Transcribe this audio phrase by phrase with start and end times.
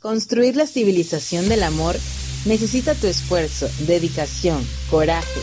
[0.00, 1.96] Construir la civilización del amor
[2.44, 5.40] necesita tu esfuerzo, dedicación, coraje,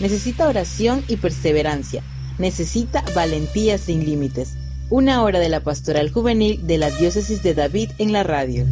[0.00, 2.04] necesita oración y perseverancia,
[2.38, 4.54] necesita valentía sin límites.
[4.90, 8.64] Una hora de la pastoral juvenil de la diócesis de David en la radio.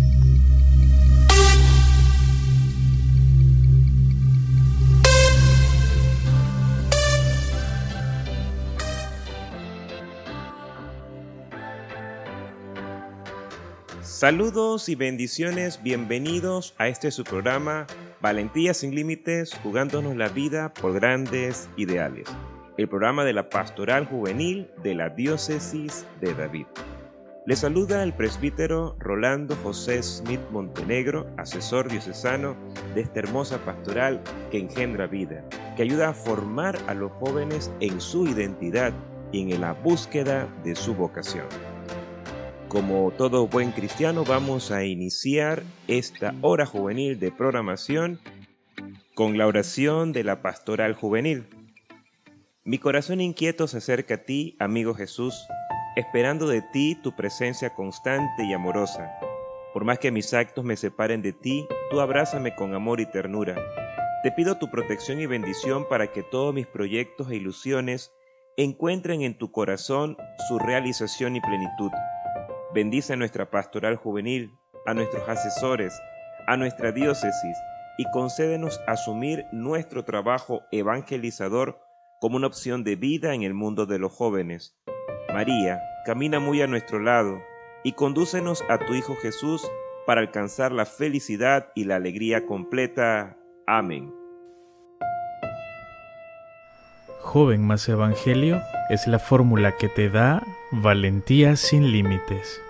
[14.15, 17.85] Saludos y bendiciones, bienvenidos a este su programa
[18.21, 22.29] Valentía sin Límites, jugándonos la vida por grandes ideales.
[22.77, 26.67] El programa de la Pastoral Juvenil de la Diócesis de David.
[27.45, 32.57] Le saluda el presbítero Rolando José Smith Montenegro, asesor diocesano
[32.95, 35.45] de esta hermosa pastoral que engendra vida,
[35.77, 38.93] que ayuda a formar a los jóvenes en su identidad
[39.33, 41.74] y en la búsqueda de su vocación.
[42.75, 48.19] Como todo buen cristiano, vamos a iniciar esta hora juvenil de programación
[49.15, 51.47] con la oración de la pastoral juvenil.
[52.65, 55.47] Mi corazón inquieto se acerca a ti, amigo Jesús,
[55.95, 59.09] esperando de ti tu presencia constante y amorosa.
[59.73, 63.55] Por más que mis actos me separen de ti, tú abrázame con amor y ternura.
[64.25, 68.11] Te pido tu protección y bendición para que todos mis proyectos e ilusiones
[68.57, 70.17] encuentren en tu corazón
[70.49, 71.93] su realización y plenitud
[72.75, 74.51] Bendice a nuestra pastoral juvenil,
[74.85, 75.97] a nuestros asesores,
[76.49, 77.57] a nuestra diócesis
[77.99, 81.79] y concédenos asumir nuestro trabajo evangelizador
[82.21, 84.77] como una opción de vida en el mundo de los jóvenes.
[85.33, 87.41] María, camina muy a nuestro lado
[87.85, 89.63] y condúcenos a tu Hijo Jesús
[90.05, 93.37] para alcanzar la felicidad y la alegría completa.
[93.69, 94.13] Amén.
[97.21, 100.43] Joven más Evangelio es la fórmula que te da
[100.83, 102.61] valentía sin límites.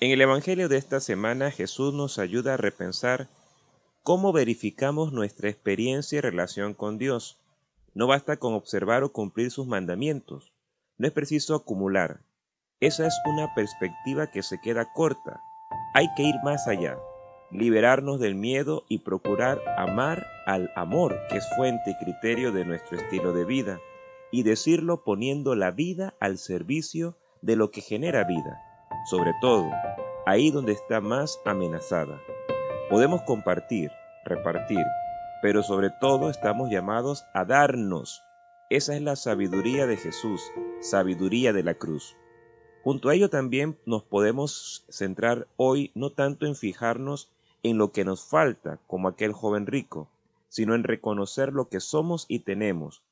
[0.00, 3.28] En el Evangelio de esta semana Jesús nos ayuda a repensar
[4.02, 7.36] cómo verificamos nuestra experiencia y relación con Dios.
[7.94, 10.52] No basta con observar o cumplir sus mandamientos,
[10.96, 12.20] no es preciso acumular.
[12.80, 15.42] Esa es una perspectiva que se queda corta.
[15.94, 16.96] Hay que ir más allá,
[17.50, 22.98] liberarnos del miedo y procurar amar al amor, que es fuente y criterio de nuestro
[22.98, 23.80] estilo de vida,
[24.30, 28.62] y decirlo poniendo la vida al servicio de lo que genera vida
[29.08, 29.70] sobre todo
[30.26, 32.20] ahí donde está más amenazada.
[32.90, 33.90] Podemos compartir,
[34.24, 34.84] repartir,
[35.40, 38.22] pero sobre todo estamos llamados a darnos.
[38.70, 40.42] Esa es la sabiduría de Jesús,
[40.80, 42.16] sabiduría de la cruz.
[42.82, 47.32] Junto a ello también nos podemos centrar hoy no tanto en fijarnos
[47.62, 50.08] en lo que nos falta como aquel joven rico,
[50.48, 53.02] sino en reconocer lo que somos y tenemos,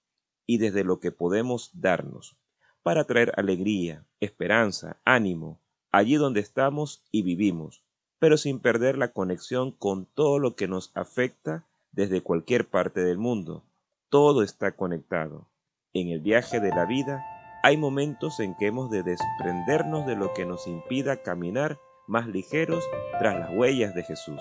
[0.47, 2.37] y desde lo que podemos darnos,
[2.83, 5.59] para traer alegría, esperanza, ánimo,
[5.91, 7.83] allí donde estamos y vivimos,
[8.19, 13.19] pero sin perder la conexión con todo lo que nos afecta desde cualquier parte del
[13.19, 13.65] mundo.
[14.09, 15.49] Todo está conectado.
[15.93, 17.25] En el viaje de la vida
[17.63, 22.85] hay momentos en que hemos de desprendernos de lo que nos impida caminar más ligeros
[23.19, 24.41] tras las huellas de Jesús.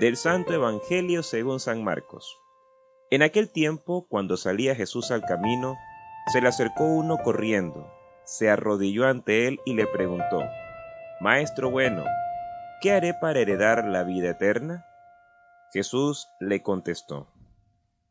[0.00, 2.38] Del Santo Evangelio según San Marcos.
[3.10, 5.76] En aquel tiempo, cuando salía Jesús al camino,
[6.32, 7.90] se le acercó uno corriendo
[8.28, 10.42] se arrodilló ante él y le preguntó,
[11.18, 12.04] Maestro bueno,
[12.82, 14.84] ¿qué haré para heredar la vida eterna?
[15.72, 17.32] Jesús le contestó,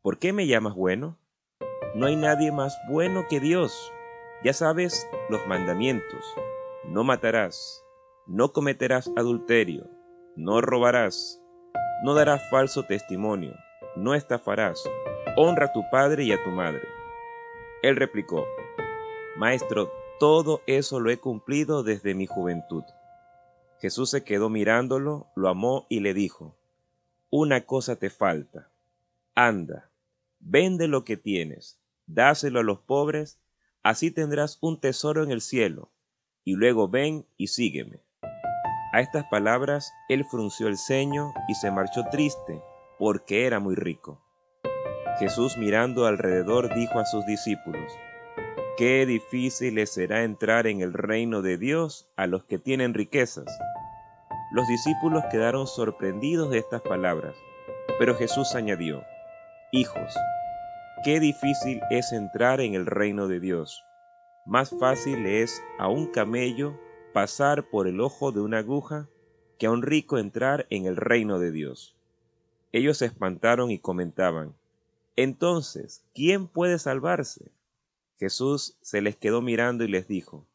[0.02, 1.16] ¿por qué me llamas bueno?
[1.94, 3.92] No hay nadie más bueno que Dios.
[4.42, 6.24] Ya sabes los mandamientos.
[6.90, 7.84] No matarás,
[8.26, 9.90] no cometerás adulterio,
[10.36, 11.38] no robarás,
[12.02, 13.54] no darás falso testimonio,
[13.94, 14.82] no estafarás,
[15.36, 16.80] honra a tu padre y a tu madre.
[17.82, 18.46] Él replicó,
[19.36, 22.84] Maestro, todo eso lo he cumplido desde mi juventud.
[23.80, 26.56] Jesús se quedó mirándolo, lo amó y le dijo,
[27.28, 28.70] Una cosa te falta.
[29.34, 29.90] Anda,
[30.40, 33.38] vende lo que tienes, dáselo a los pobres,
[33.82, 35.90] así tendrás un tesoro en el cielo,
[36.48, 38.00] y luego ven y sígueme.
[38.94, 42.62] A estas palabras él frunció el ceño y se marchó triste,
[42.98, 44.24] porque era muy rico.
[45.18, 47.92] Jesús mirando alrededor dijo a sus discípulos,
[48.78, 53.58] Qué difícil les será entrar en el reino de Dios a los que tienen riquezas.
[54.50, 57.34] Los discípulos quedaron sorprendidos de estas palabras,
[57.98, 59.04] pero Jesús añadió,
[59.70, 60.14] Hijos,
[61.04, 63.84] qué difícil es entrar en el reino de Dios.
[64.48, 66.72] Más fácil es a un camello
[67.12, 69.06] pasar por el ojo de una aguja
[69.58, 71.94] que a un rico entrar en el reino de Dios.
[72.72, 74.54] Ellos se espantaron y comentaban,
[75.16, 77.52] Entonces, ¿quién puede salvarse?
[78.18, 80.46] Jesús se les quedó mirando y les dijo,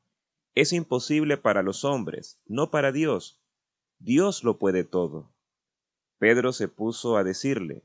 [0.56, 3.44] Es imposible para los hombres, no para Dios.
[4.00, 5.30] Dios lo puede todo.
[6.18, 7.84] Pedro se puso a decirle,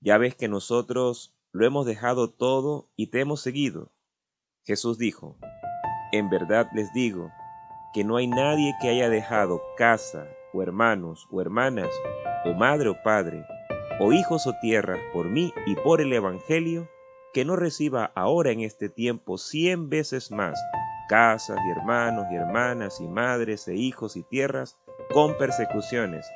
[0.00, 3.90] Ya ves que nosotros lo hemos dejado todo y te hemos seguido.
[4.68, 5.34] Jesús dijo,
[6.12, 7.32] En verdad les digo,
[7.94, 11.88] que no hay nadie que haya dejado casa, o hermanos, o hermanas,
[12.44, 13.46] o madre o padre,
[13.98, 16.86] o hijos o tierras por mí y por el Evangelio,
[17.32, 20.60] que no reciba ahora en este tiempo cien veces más
[21.08, 24.76] casas y hermanos y hermanas y madres e hijos y tierras
[25.14, 26.26] con persecuciones,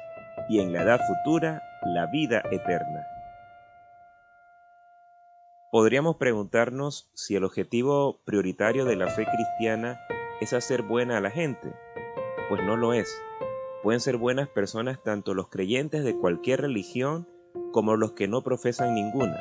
[0.48, 3.11] y en la edad futura la vida eterna.
[5.72, 9.98] Podríamos preguntarnos si el objetivo prioritario de la fe cristiana
[10.42, 11.72] es hacer buena a la gente.
[12.50, 13.10] Pues no lo es.
[13.82, 17.26] Pueden ser buenas personas tanto los creyentes de cualquier religión
[17.72, 19.40] como los que no profesan ninguna.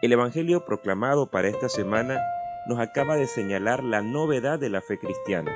[0.00, 2.18] El Evangelio proclamado para esta semana
[2.66, 5.54] nos acaba de señalar la novedad de la fe cristiana.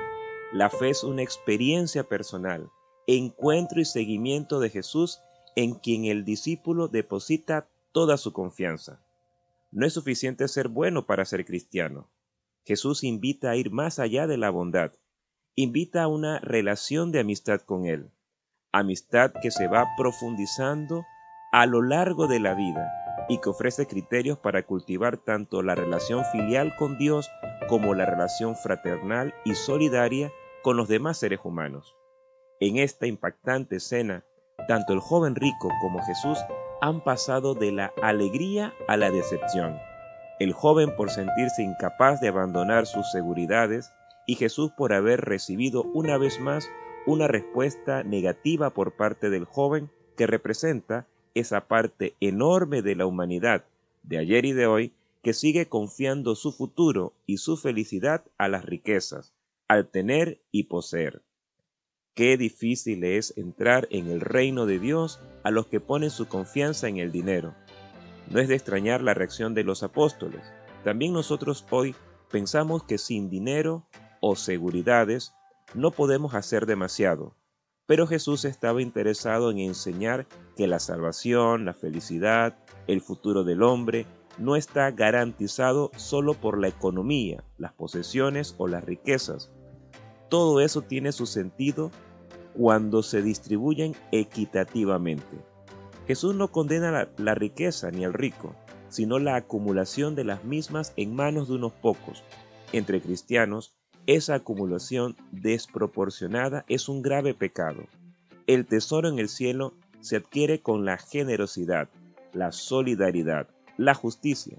[0.52, 2.68] La fe es una experiencia personal,
[3.06, 5.22] encuentro y seguimiento de Jesús
[5.56, 9.00] en quien el discípulo deposita toda su confianza.
[9.70, 12.10] No es suficiente ser bueno para ser cristiano.
[12.64, 14.92] Jesús invita a ir más allá de la bondad,
[15.54, 18.10] invita a una relación de amistad con Él,
[18.72, 21.04] amistad que se va profundizando
[21.52, 22.90] a lo largo de la vida
[23.28, 27.30] y que ofrece criterios para cultivar tanto la relación filial con Dios
[27.68, 30.32] como la relación fraternal y solidaria
[30.62, 31.96] con los demás seres humanos.
[32.58, 34.24] En esta impactante escena,
[34.68, 36.38] tanto el joven rico como Jesús
[36.80, 39.78] han pasado de la alegría a la decepción.
[40.38, 43.92] El joven por sentirse incapaz de abandonar sus seguridades
[44.26, 46.68] y Jesús por haber recibido una vez más
[47.06, 53.64] una respuesta negativa por parte del joven que representa esa parte enorme de la humanidad
[54.02, 54.92] de ayer y de hoy
[55.22, 59.34] que sigue confiando su futuro y su felicidad a las riquezas,
[59.68, 61.22] al tener y poseer.
[62.14, 66.88] Qué difícil es entrar en el reino de Dios a los que ponen su confianza
[66.88, 67.54] en el dinero.
[68.28, 70.42] No es de extrañar la reacción de los apóstoles.
[70.84, 71.94] También nosotros hoy
[72.30, 73.86] pensamos que sin dinero
[74.20, 75.34] o seguridades
[75.74, 77.36] no podemos hacer demasiado,
[77.86, 80.26] pero Jesús estaba interesado en enseñar
[80.56, 84.06] que la salvación, la felicidad, el futuro del hombre
[84.38, 89.50] no está garantizado solo por la economía, las posesiones o las riquezas.
[90.30, 91.90] Todo eso tiene su sentido
[92.54, 95.36] cuando se distribuyen equitativamente.
[96.06, 98.54] Jesús no condena la, riqueza ni al rico,
[98.88, 102.22] sino la acumulación de las mismas en manos de unos pocos.
[102.72, 103.74] Entre cristianos,
[104.06, 107.84] esa acumulación desproporcionada es un grave pecado.
[108.46, 111.88] El tesoro en el cielo se adquiere con la generosidad,
[112.32, 114.58] la solidaridad, la justicia.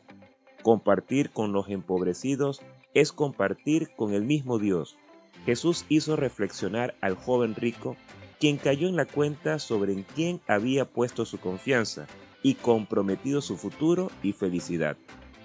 [0.63, 2.61] Compartir con los empobrecidos
[2.93, 4.97] es compartir con el mismo Dios.
[5.45, 7.97] Jesús hizo reflexionar al joven rico,
[8.39, 12.07] quien cayó en la cuenta sobre en quién había puesto su confianza
[12.43, 14.97] y comprometido su futuro y felicidad,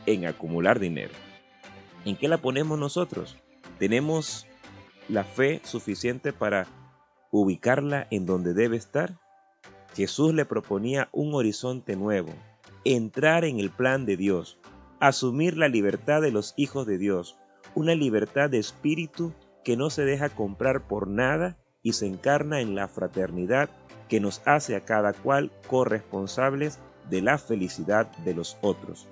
[0.07, 1.13] en acumular dinero.
[2.05, 3.37] ¿En qué la ponemos nosotros?
[3.79, 4.47] ¿Tenemos
[5.09, 6.67] la fe suficiente para
[7.31, 9.19] ubicarla en donde debe estar?
[9.95, 12.33] Jesús le proponía un horizonte nuevo,
[12.85, 14.59] entrar en el plan de Dios,
[15.01, 17.37] asumir la libertad de los hijos de Dios,
[17.75, 19.33] una libertad de espíritu
[19.67, 23.69] que no se deja comprar por nada y se encarna en la fraternidad
[24.09, 26.79] que nos hace a cada cual corresponsables
[27.11, 29.09] de la felicidad de los otros.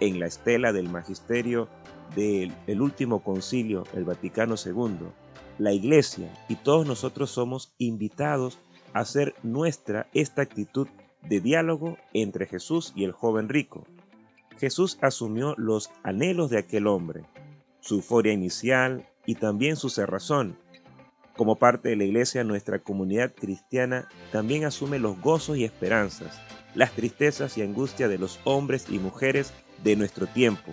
[0.00, 1.68] En la estela del magisterio
[2.14, 5.08] del último concilio, el Vaticano II,
[5.56, 8.58] la Iglesia y todos nosotros somos invitados
[8.92, 10.86] a hacer nuestra esta actitud
[11.22, 13.86] de diálogo entre Jesús y el joven rico.
[14.58, 17.24] Jesús asumió los anhelos de aquel hombre,
[17.80, 20.56] su euforia inicial y también su cerrazón.
[21.36, 26.40] Como parte de la Iglesia, nuestra comunidad cristiana también asume los gozos y esperanzas,
[26.74, 29.52] las tristezas y angustias de los hombres y mujeres
[29.84, 30.72] de nuestro tiempo,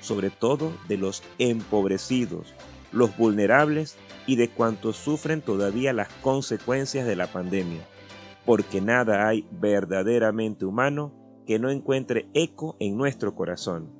[0.00, 2.56] sobre todo de los empobrecidos,
[2.90, 7.86] los vulnerables y de cuantos sufren todavía las consecuencias de la pandemia,
[8.44, 11.14] porque nada hay verdaderamente humano
[11.46, 13.92] que no encuentre eco en nuestro corazón.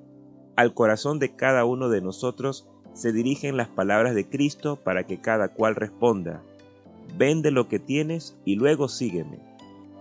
[0.57, 5.19] Al corazón de cada uno de nosotros se dirigen las palabras de Cristo para que
[5.19, 6.43] cada cual responda,
[7.17, 9.39] vende lo que tienes y luego sígueme.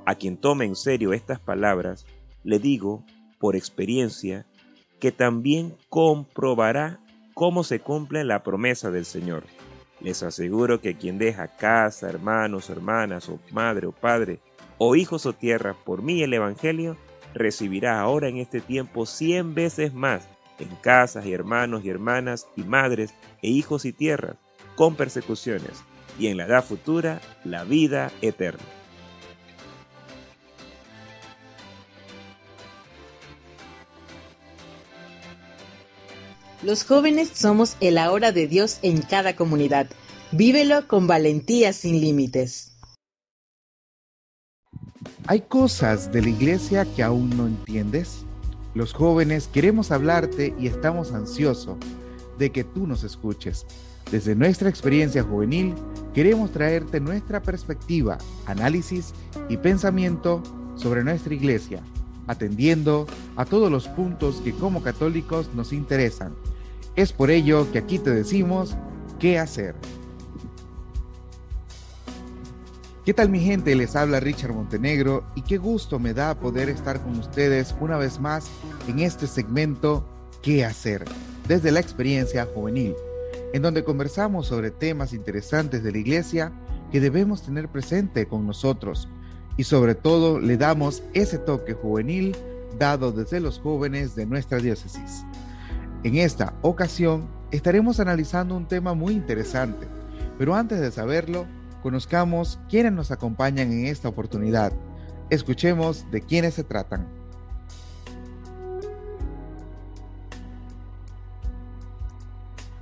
[0.05, 2.05] A quien tome en serio estas palabras,
[2.43, 3.03] le digo,
[3.39, 4.45] por experiencia,
[5.00, 7.00] que también comprobará
[7.33, 9.43] cómo se cumple la promesa del Señor.
[10.00, 14.39] Les aseguro que quien deja casa, hermanos, hermanas, o madre o padre,
[14.77, 16.98] o hijos o tierra por mí el Evangelio,
[17.33, 20.27] recibirá ahora en este tiempo cien veces más
[20.62, 24.38] en casas y hermanos y hermanas y madres e hijos y tierras,
[24.75, 25.84] con persecuciones,
[26.20, 28.63] y en la edad futura la vida eterna.
[36.63, 39.89] Los jóvenes somos el ahora de Dios en cada comunidad.
[40.32, 42.77] Vívelo con valentía sin límites.
[45.25, 48.25] ¿Hay cosas de la iglesia que aún no entiendes?
[48.73, 51.77] Los jóvenes queremos hablarte y estamos ansiosos
[52.37, 53.65] de que tú nos escuches.
[54.11, 55.75] Desde nuestra experiencia juvenil,
[56.13, 59.13] queremos traerte nuestra perspectiva, análisis
[59.49, 60.41] y pensamiento
[60.75, 61.81] sobre nuestra iglesia,
[62.27, 66.33] atendiendo a todos los puntos que como católicos nos interesan.
[66.95, 68.75] Es por ello que aquí te decimos
[69.19, 69.75] qué hacer.
[73.03, 73.74] ¿Qué tal mi gente?
[73.74, 78.20] Les habla Richard Montenegro y qué gusto me da poder estar con ustedes una vez
[78.20, 78.46] más
[78.88, 80.05] en este segmento
[80.43, 81.05] ¿Qué hacer?
[81.48, 82.93] desde la experiencia juvenil,
[83.53, 86.51] en donde conversamos sobre temas interesantes de la iglesia
[86.91, 89.08] que debemos tener presente con nosotros
[89.58, 92.36] y sobre todo le damos ese toque juvenil
[92.77, 95.25] dado desde los jóvenes de nuestra diócesis.
[96.03, 99.88] En esta ocasión estaremos analizando un tema muy interesante,
[100.38, 101.48] pero antes de saberlo,
[101.81, 104.71] conozcamos quiénes nos acompañan en esta oportunidad.
[105.29, 107.07] Escuchemos de quiénes se tratan.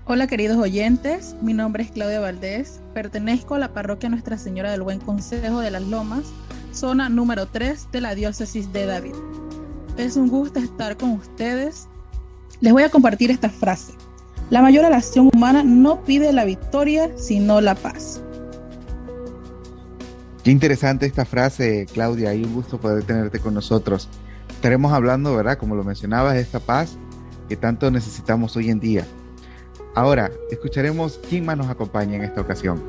[0.05, 4.81] Hola queridos oyentes, mi nombre es Claudia Valdés, pertenezco a la parroquia Nuestra Señora del
[4.81, 6.23] Buen Consejo de las Lomas,
[6.73, 9.13] zona número 3 de la diócesis de David.
[9.97, 11.87] Es un gusto estar con ustedes.
[12.59, 13.93] Les voy a compartir esta frase.
[14.49, 18.19] La mayor oración humana no pide la victoria, sino la paz.
[20.49, 24.09] Qué interesante esta frase, Claudia, y un gusto poder tenerte con nosotros.
[24.49, 25.59] Estaremos hablando, ¿verdad?
[25.59, 26.97] Como lo mencionabas, de esta paz
[27.47, 29.05] que tanto necesitamos hoy en día.
[29.93, 32.81] Ahora, escucharemos quién más nos acompaña en esta ocasión.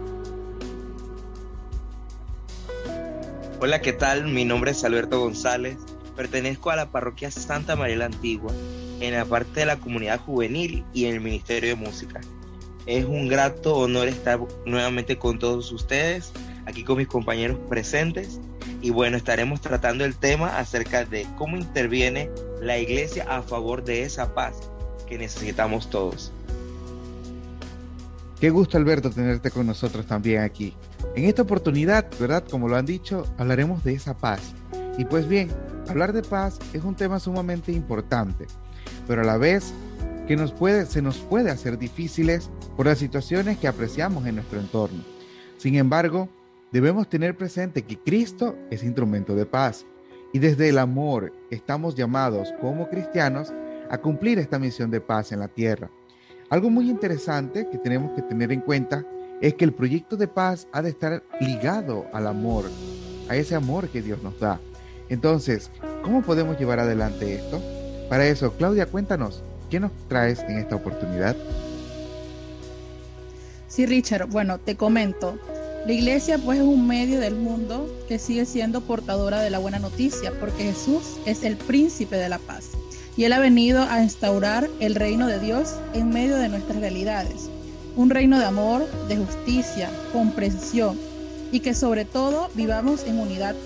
[3.60, 4.28] Hola, ¿qué tal?
[4.28, 5.76] Mi nombre es Alberto González.
[6.16, 8.54] Pertenezco a la parroquia Santa María la Antigua,
[9.00, 12.22] en la parte de la comunidad juvenil y en el Ministerio de Música.
[12.86, 16.32] Es un grato honor estar nuevamente con todos ustedes
[16.70, 18.40] aquí con mis compañeros presentes
[18.82, 22.30] y bueno, estaremos tratando el tema acerca de cómo interviene
[22.62, 24.56] la iglesia a favor de esa paz
[25.06, 26.32] que necesitamos todos.
[28.40, 30.74] Qué gusto Alberto tenerte con nosotros también aquí.
[31.14, 32.44] En esta oportunidad, ¿verdad?
[32.50, 34.40] Como lo han dicho, hablaremos de esa paz.
[34.96, 35.50] Y pues bien,
[35.88, 38.46] hablar de paz es un tema sumamente importante,
[39.06, 39.74] pero a la vez
[40.26, 44.58] que nos puede, se nos puede hacer difíciles por las situaciones que apreciamos en nuestro
[44.58, 45.02] entorno.
[45.58, 46.30] Sin embargo,
[46.72, 49.86] Debemos tener presente que Cristo es instrumento de paz
[50.32, 53.52] y desde el amor estamos llamados como cristianos
[53.90, 55.90] a cumplir esta misión de paz en la tierra.
[56.48, 59.04] Algo muy interesante que tenemos que tener en cuenta
[59.40, 62.66] es que el proyecto de paz ha de estar ligado al amor,
[63.28, 64.60] a ese amor que Dios nos da.
[65.08, 65.72] Entonces,
[66.02, 67.60] ¿cómo podemos llevar adelante esto?
[68.08, 71.36] Para eso, Claudia, cuéntanos, ¿qué nos traes en esta oportunidad?
[73.66, 75.36] Sí, Richard, bueno, te comento.
[75.86, 79.78] La iglesia pues es un medio del mundo que sigue siendo portadora de la buena
[79.78, 82.72] noticia porque Jesús es el príncipe de la paz
[83.16, 87.48] y Él ha venido a instaurar el reino de Dios en medio de nuestras realidades.
[87.96, 90.98] Un reino de amor, de justicia, comprensión
[91.50, 93.56] y que sobre todo vivamos en unidad.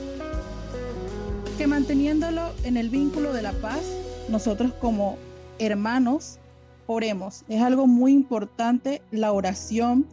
[1.59, 3.83] Que manteniéndolo en el vínculo de la paz,
[4.29, 5.19] nosotros como
[5.59, 6.39] hermanos
[6.87, 7.43] oremos.
[7.49, 10.07] Es algo muy importante la oración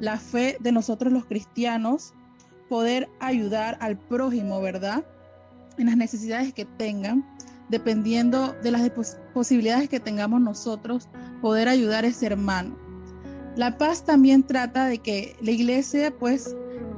[0.00, 2.14] la fe de nosotros los cristianos,
[2.68, 5.04] poder ayudar al prójimo, ¿verdad?
[5.76, 7.24] En las necesidades que tengan,
[7.68, 8.90] dependiendo de las
[9.32, 11.08] posibilidades que tengamos nosotros,
[11.40, 12.76] poder ayudar a ese hermano.
[13.56, 16.54] La paz también trata de que la iglesia pues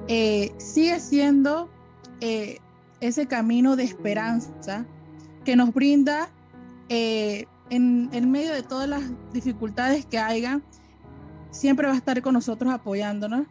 [0.08, 1.70] eh, sigue siendo
[2.20, 2.58] eh,
[3.00, 4.84] ese camino de esperanza
[5.44, 6.28] que nos brinda
[6.88, 9.02] eh, en, en, medio de todas las
[9.32, 10.60] dificultades que haya,
[11.50, 13.46] siempre va a estar con nosotros apoyándonos.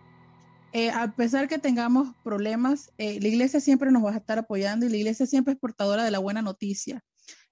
[0.71, 4.85] Eh, a pesar que tengamos problemas, eh, la iglesia siempre nos va a estar apoyando
[4.85, 7.01] y la iglesia siempre es portadora de la buena noticia,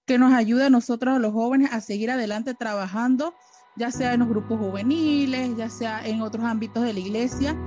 [0.06, 3.34] que nos ayuda a nosotros, a los jóvenes, a seguir adelante trabajando,
[3.76, 7.58] ya sea en los grupos juveniles, ya sea en otros ámbitos de la iglesia,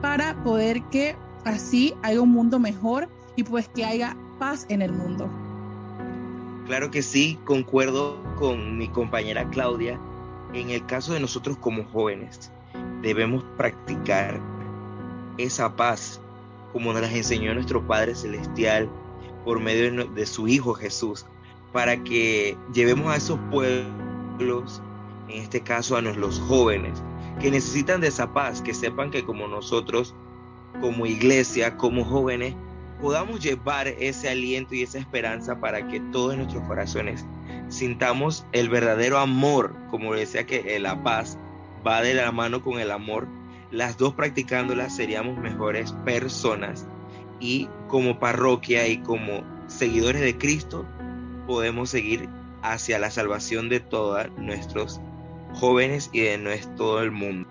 [0.00, 4.92] para poder que así haya un mundo mejor y pues que haya paz en el
[4.92, 5.28] mundo.
[6.66, 9.98] Claro que sí, concuerdo con mi compañera Claudia
[10.52, 12.50] en el caso de nosotros como jóvenes,
[13.02, 14.40] debemos practicar
[15.38, 16.20] esa paz
[16.72, 18.88] como nos las enseñó nuestro Padre Celestial
[19.44, 21.26] por medio de su Hijo Jesús,
[21.72, 24.82] para que llevemos a esos pueblos
[25.28, 27.02] en este caso a los jóvenes,
[27.40, 30.14] que necesitan de esa paz, que sepan que como nosotros,
[30.80, 32.54] como iglesia, como jóvenes,
[33.00, 37.24] podamos llevar ese aliento y esa esperanza para que todos nuestros corazones
[37.70, 41.38] sintamos el verdadero amor, como decía que la paz
[41.86, 43.26] va de la mano con el amor,
[43.70, 46.86] las dos practicándolas seríamos mejores personas
[47.38, 50.84] y como parroquia y como seguidores de Cristo
[51.46, 52.28] podemos seguir
[52.62, 55.00] hacia la salvación de todos nuestros
[55.54, 56.38] jóvenes y de
[56.76, 57.48] todo el mundo.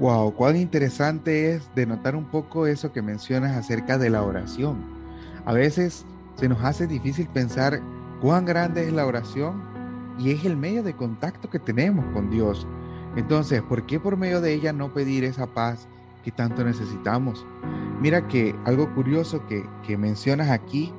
[0.00, 4.76] Wow, cuán interesante es denotar un poco eso que mencionas acerca de la oración.
[5.44, 6.04] A veces
[6.36, 7.80] se nos hace difícil pensar
[8.20, 9.62] cuán grande es la oración
[10.18, 12.66] y es el medio de contacto que tenemos con Dios.
[13.16, 15.88] Entonces, ¿por qué por medio de ella no pedir esa paz
[16.24, 17.46] que tanto necesitamos?
[18.00, 20.92] Mira que algo curioso que, mencionas aquí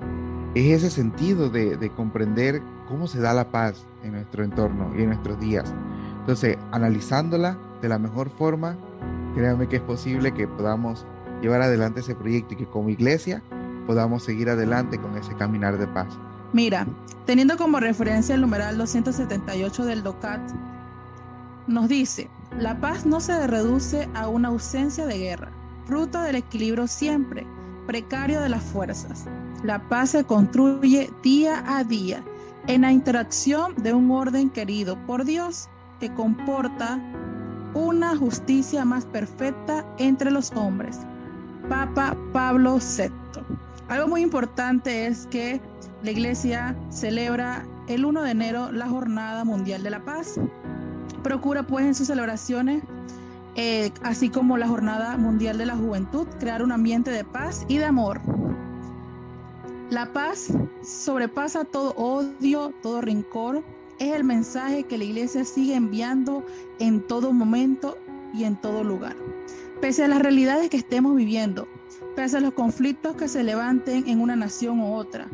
[0.55, 5.01] es ese sentido de, de comprender cómo se da la paz en nuestro entorno y
[5.01, 5.73] en nuestros días.
[6.19, 8.75] Entonces, analizándola de la mejor forma,
[9.35, 11.05] créanme que es posible que podamos
[11.41, 13.43] llevar adelante ese proyecto y que como iglesia
[13.85, 16.17] podamos seguir adelante con ese caminar de paz.
[16.53, 16.87] Mira,
[17.25, 20.41] teniendo como referencia el numeral 278 del DOCAT,
[21.67, 25.51] nos dice, la paz no se reduce a una ausencia de guerra,
[25.85, 27.45] fruto del equilibrio siempre
[27.87, 29.25] precario de las fuerzas.
[29.63, 32.21] La paz se construye día a día
[32.67, 36.99] en la interacción de un orden querido por Dios que comporta
[37.73, 40.99] una justicia más perfecta entre los hombres.
[41.69, 43.11] Papa Pablo VI.
[43.89, 45.61] Algo muy importante es que
[46.03, 50.39] la iglesia celebra el 1 de enero la Jornada Mundial de la Paz.
[51.23, 52.83] Procura pues en sus celebraciones,
[53.55, 57.77] eh, así como la Jornada Mundial de la Juventud, crear un ambiente de paz y
[57.77, 58.19] de amor.
[59.89, 60.53] La paz
[60.83, 63.63] sobrepasa todo odio, todo rencor,
[63.99, 66.45] es el mensaje que la iglesia sigue enviando
[66.79, 67.97] en todo momento
[68.33, 69.15] y en todo lugar.
[69.79, 71.67] Pese a las realidades que estemos viviendo,
[72.17, 75.27] pese a los conflictos que se levanten en una nación u otra,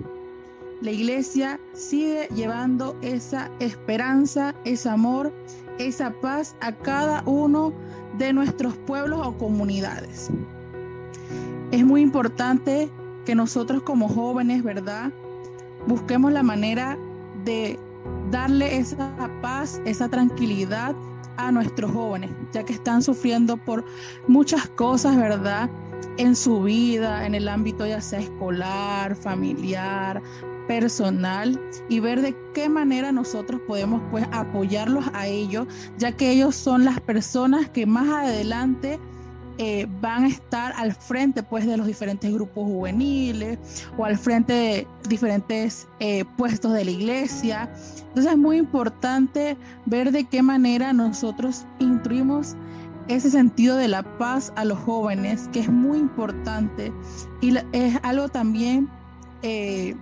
[0.82, 5.32] la iglesia sigue llevando esa esperanza, ese amor,
[5.80, 7.72] esa paz a cada uno
[8.18, 10.30] de nuestros pueblos o comunidades.
[11.72, 12.90] Es muy importante
[13.26, 15.14] que nosotros como jóvenes, ¿verdad?
[15.88, 16.98] Busquemos la manera
[17.46, 17.80] de
[18.30, 20.94] darle esa paz, esa tranquilidad
[21.38, 23.86] a nuestros jóvenes, ya que están sufriendo por
[24.28, 25.70] muchas cosas, ¿verdad?
[26.18, 30.22] En su vida, en el ámbito ya sea escolar, familiar,
[30.68, 36.56] personal y ver de qué manera nosotros podemos pues apoyarlos a ellos, ya que ellos
[36.56, 39.00] son las personas que más adelante
[39.60, 43.60] eh, van a estar al frente pues de los diferentes grupos juveniles
[43.98, 47.70] o al frente de diferentes eh, puestos de la iglesia.
[48.08, 52.56] Entonces es muy importante ver de qué manera nosotros instruimos
[53.08, 56.92] ese sentido de la paz a los jóvenes, que es muy importante
[57.42, 58.90] y es algo también
[59.42, 59.96] eh,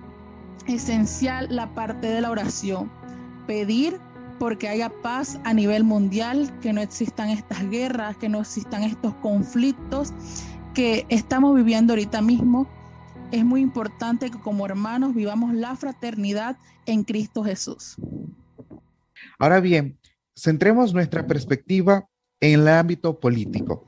[0.68, 2.92] esencial la parte de la oración.
[3.48, 4.00] Pedir
[4.40, 9.14] porque haya paz a nivel mundial, que no existan estas guerras, que no existan estos
[9.16, 10.14] conflictos
[10.74, 12.68] que estamos viviendo ahorita mismo.
[13.32, 17.98] Es muy importante que como hermanos vivamos la fraternidad en Cristo Jesús.
[19.38, 19.98] Ahora bien,
[20.36, 22.08] centremos nuestra perspectiva
[22.42, 23.86] en el ámbito político.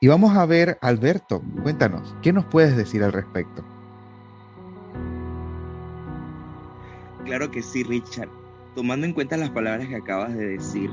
[0.00, 3.64] Y vamos a ver, Alberto, cuéntanos, ¿qué nos puedes decir al respecto?
[7.24, 8.28] Claro que sí, Richard
[8.74, 10.90] tomando en cuenta las palabras que acabas de decir,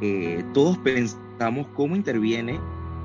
[0.00, 2.58] eh, todos pensamos cómo interviene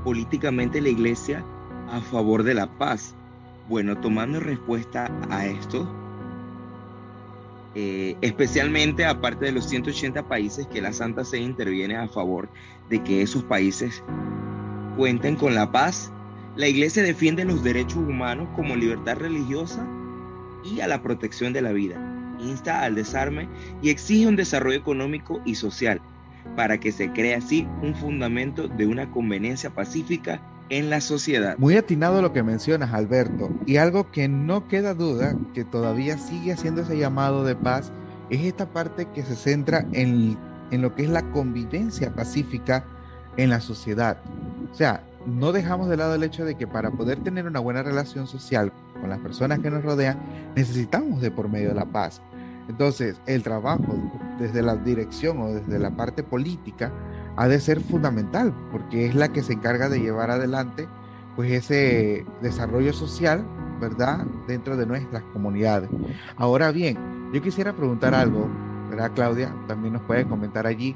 [0.04, 1.44] políticamente la iglesia
[1.90, 3.16] a favor de la paz.
[3.70, 5.88] Bueno, tomando respuesta a esto,
[7.76, 12.50] eh, especialmente aparte de los 180 países que la Santa Sede interviene a favor
[12.90, 14.04] de que esos países
[14.96, 16.12] cuenten con la paz,
[16.56, 19.88] la Iglesia defiende los derechos humanos como libertad religiosa
[20.64, 21.96] y a la protección de la vida.
[22.40, 23.50] Insta al desarme
[23.82, 26.00] y exige un desarrollo económico y social
[26.56, 30.42] para que se cree así un fundamento de una conveniencia pacífica
[30.78, 31.56] en la sociedad.
[31.60, 36.54] Muy atinado lo que mencionas, Alberto, y algo que no queda duda que todavía sigue
[36.54, 37.92] haciendo ese llamado de paz
[38.32, 40.36] es esta parte que se centra en,
[40.72, 42.84] en lo que es la convivencia pacífica
[43.38, 44.18] en la sociedad.
[44.72, 47.84] O sea, no dejamos de lado el hecho de que para poder tener una buena
[47.84, 50.18] relación social con las personas que nos rodean,
[50.56, 52.20] necesitamos de por medio de la paz.
[52.68, 53.96] Entonces, el trabajo
[54.40, 56.92] desde la dirección o desde la parte política
[57.36, 60.88] ha de ser fundamental, porque es la que se encarga de llevar adelante
[61.36, 63.44] pues ese desarrollo social,
[63.82, 64.26] ¿verdad?
[64.48, 65.90] Dentro de nuestras comunidades.
[66.38, 66.98] Ahora bien,
[67.34, 68.48] yo quisiera preguntar algo,
[68.90, 69.54] ¿verdad, Claudia?
[69.68, 70.96] También nos puede comentar allí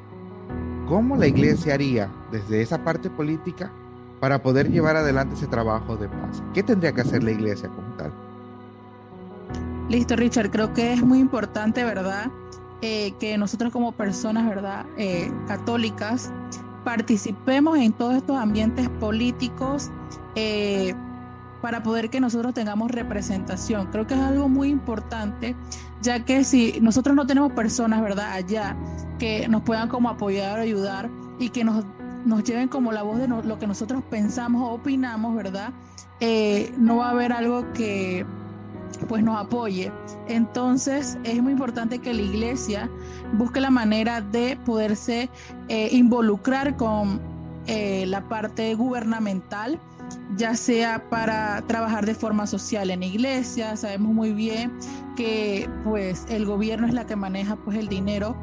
[0.87, 3.71] cómo la iglesia haría desde esa parte política
[4.19, 6.41] para poder llevar adelante ese trabajo de paz.
[6.53, 8.11] ¿Qué tendría que hacer la iglesia como tal?
[9.89, 10.51] Listo, Richard.
[10.51, 12.29] Creo que es muy importante, ¿verdad?
[12.81, 14.85] Eh, que nosotros como personas, ¿verdad?
[14.97, 16.31] Eh, católicas,
[16.83, 19.89] participemos en todos estos ambientes políticos
[20.35, 20.93] eh,
[21.59, 23.87] para poder que nosotros tengamos representación.
[23.87, 25.55] Creo que es algo muy importante,
[26.03, 28.33] ya que si nosotros no tenemos personas, ¿verdad?
[28.33, 28.77] Allá
[29.17, 31.09] que nos puedan como apoyar o ayudar
[31.39, 31.83] y que nos,
[32.25, 35.73] nos lleven como la voz de lo que nosotros pensamos o opinamos, ¿verdad?
[36.77, 38.25] no va a haber algo que
[39.07, 39.91] pues nos apoye.
[40.27, 42.89] Entonces es muy importante que la iglesia
[43.33, 45.29] busque la manera de poderse
[45.67, 47.21] eh, involucrar con
[47.67, 49.79] eh, la parte gubernamental,
[50.37, 53.75] ya sea para trabajar de forma social en iglesia.
[53.75, 54.71] Sabemos muy bien
[55.15, 58.35] que pues el gobierno es la que maneja pues el dinero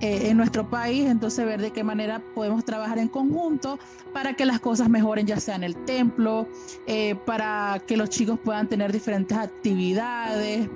[0.00, 3.78] eh, en nuestro país, entonces ver de qué manera podemos trabajar en conjunto
[4.14, 6.48] para que las cosas mejoren, ya sea en el templo,
[6.86, 10.68] eh, para que los chicos puedan tener diferentes actividades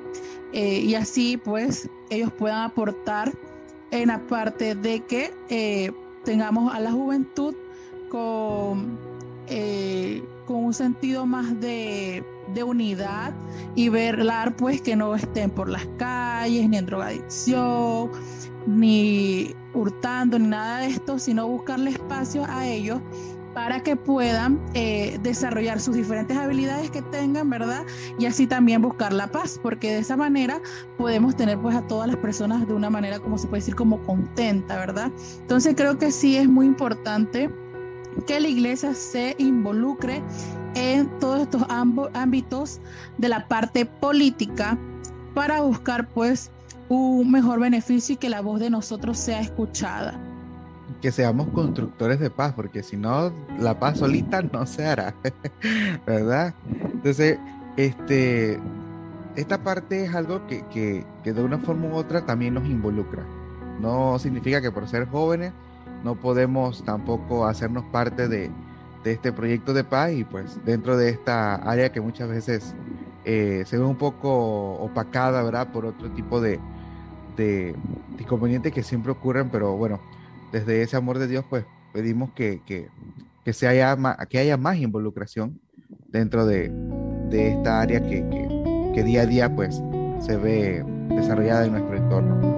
[0.52, 3.32] eh, y así pues ellos puedan aportar
[3.90, 7.54] en la parte de que tengamos a la juventud
[8.10, 8.98] con,
[10.46, 13.32] con un sentido más de, de unidad
[13.74, 18.10] y verlar pues que no estén por las calles ni en drogadicción
[18.66, 23.00] ni hurtando, ni nada de esto, sino buscarle espacio a ellos
[23.54, 27.84] para que puedan eh, desarrollar sus diferentes habilidades que tengan, ¿verdad?
[28.18, 30.60] Y así también buscar la paz, porque de esa manera
[30.98, 34.02] podemos tener pues a todas las personas de una manera, como se puede decir, como
[34.02, 35.12] contenta, ¿verdad?
[35.40, 37.48] Entonces creo que sí es muy importante
[38.26, 40.20] que la iglesia se involucre
[40.74, 42.80] en todos estos ámbitos
[43.18, 44.78] de la parte política
[45.34, 46.50] para buscar pues
[46.88, 50.18] un mejor beneficio y que la voz de nosotros sea escuchada.
[51.00, 55.14] Que seamos constructores de paz, porque si no, la paz solita no se hará,
[56.06, 56.54] ¿verdad?
[56.92, 57.38] Entonces,
[57.76, 58.58] este,
[59.36, 63.22] esta parte es algo que, que, que de una forma u otra también nos involucra.
[63.80, 65.52] No significa que por ser jóvenes
[66.04, 68.50] no podemos tampoco hacernos parte de,
[69.04, 72.74] de este proyecto de paz y pues dentro de esta área que muchas veces
[73.24, 75.70] eh, se ve un poco opacada, ¿verdad?
[75.70, 76.58] Por otro tipo de,
[77.36, 77.76] de,
[78.18, 80.00] inconvenientes que siempre ocurren, pero bueno,
[80.52, 82.88] desde ese amor de Dios, pues pedimos que, que,
[83.44, 85.60] que, se haya, más, que haya más involucración
[86.08, 86.70] dentro de,
[87.30, 88.24] de esta área que,
[88.94, 89.82] que día a día, pues,
[90.20, 92.53] se ve desarrollada en nuestro entorno.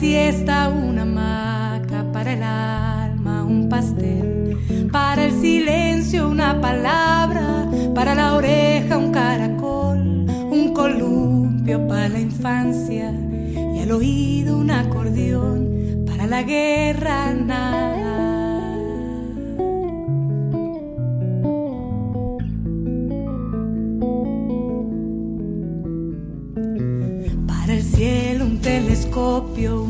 [0.00, 4.56] Siesta una hamaca, para el alma un pastel,
[4.90, 9.98] para el silencio una palabra, para la oreja un caracol,
[10.50, 13.12] un columpio para la infancia
[13.74, 17.90] y al oído un acordeón, para la guerra nada.
[29.80, 29.89] Una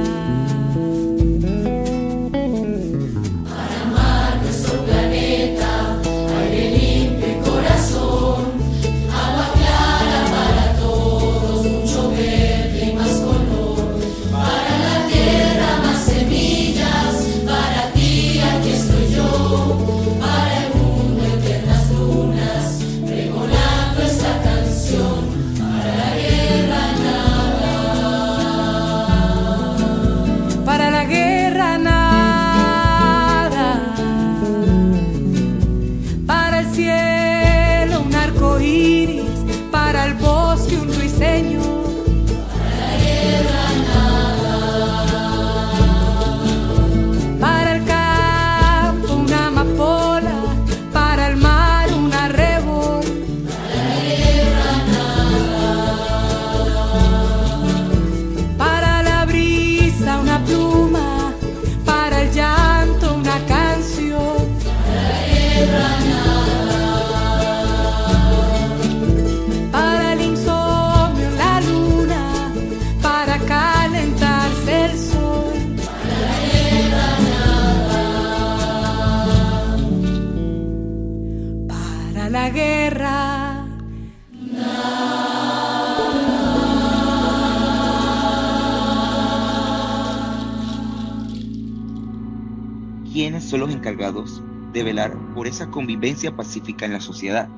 [93.11, 97.49] ¿Quiénes son los encargados de velar por esa convivencia pacífica en la sociedad?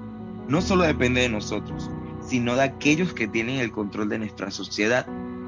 [0.47, 1.91] No solo depende de nosotros,
[2.25, 5.05] sino de aquellos que tienen el control de nuestra sociedad,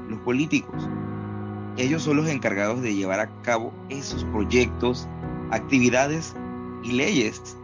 [0.08, 0.88] los políticos.
[1.76, 5.08] Ellos son los encargados de llevar a cabo esos proyectos,
[5.50, 6.36] actividades
[6.84, 7.56] y leyes.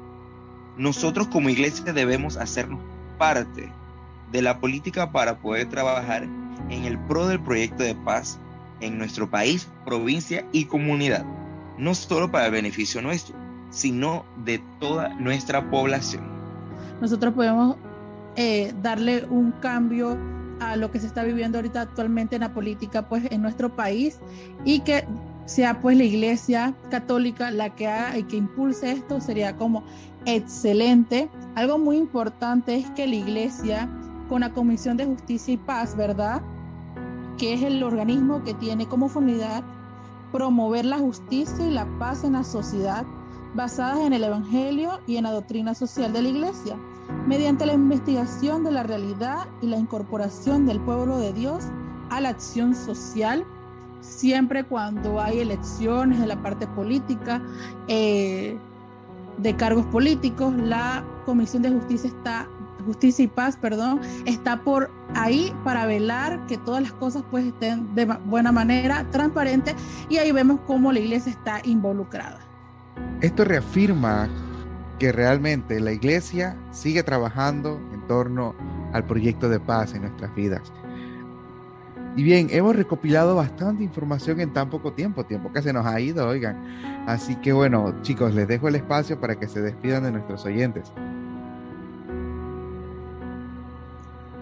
[0.77, 2.81] Nosotros como iglesia debemos hacernos
[3.19, 3.71] parte
[4.33, 6.25] de la política para poder trabajar
[6.71, 8.41] en el pro del proyecto de paz
[8.81, 11.25] en nuestro país, provincia y comunidad,
[11.83, 13.35] no solo para el beneficio nuestro,
[13.71, 16.23] sino de toda nuestra población.
[17.01, 17.77] Nosotros podemos
[18.37, 20.17] eh, darle un cambio
[20.61, 24.21] a lo que se está viviendo ahorita actualmente en la política pues en nuestro país
[24.65, 25.05] y que
[25.45, 29.83] sea pues la iglesia católica la que haga y que impulse esto sería como
[30.25, 31.29] excelente.
[31.57, 33.89] Algo muy importante es que la iglesia
[34.29, 36.43] con la Comisión de Justicia y Paz, ¿verdad?
[37.39, 39.65] Que es el organismo que tiene como finalidad
[40.33, 43.05] promover la justicia y la paz en la sociedad
[43.55, 46.77] basadas en el Evangelio y en la doctrina social de la iglesia
[47.27, 51.65] mediante la investigación de la realidad y la incorporación del pueblo de Dios
[52.11, 53.45] a la acción social,
[54.01, 57.43] siempre cuando hay elecciones en la parte política,
[57.89, 58.59] eh,
[59.39, 62.49] de cargos políticos, la Comisión de Justicia está
[62.83, 67.95] Justicia y Paz, perdón, está por ahí para velar que todas las cosas pues estén
[67.95, 69.75] de buena manera, transparente,
[70.09, 72.41] y ahí vemos cómo la iglesia está involucrada.
[73.21, 74.29] Esto reafirma
[74.99, 78.55] que realmente la iglesia sigue trabajando en torno
[78.93, 80.73] al proyecto de paz en nuestras vidas.
[82.15, 85.99] Y bien, hemos recopilado bastante información en tan poco tiempo, tiempo que se nos ha
[85.99, 86.57] ido, oigan.
[87.07, 90.93] Así que bueno, chicos, les dejo el espacio para que se despidan de nuestros oyentes.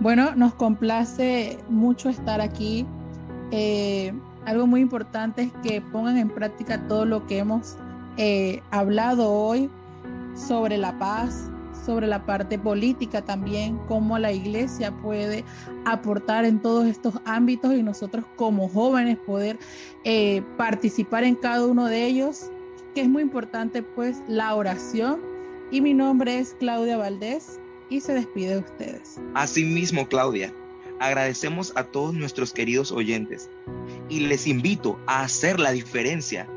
[0.00, 2.86] Bueno, nos complace mucho estar aquí.
[3.50, 4.14] Eh,
[4.46, 7.76] algo muy importante es que pongan en práctica todo lo que hemos
[8.16, 9.68] eh, hablado hoy
[10.34, 11.50] sobre la paz,
[11.84, 15.44] sobre la parte política también, cómo la iglesia puede
[15.84, 19.58] aportar en todos estos ámbitos y nosotros como jóvenes poder
[20.04, 22.50] eh, participar en cada uno de ellos,
[22.94, 25.20] que es muy importante pues la oración.
[25.70, 27.60] Y mi nombre es Claudia Valdés
[27.90, 29.20] y se despide de ustedes.
[29.34, 30.54] Asimismo, Claudia,
[31.00, 33.50] agradecemos a todos nuestros queridos oyentes
[34.08, 36.48] y les invito a hacer la diferencia,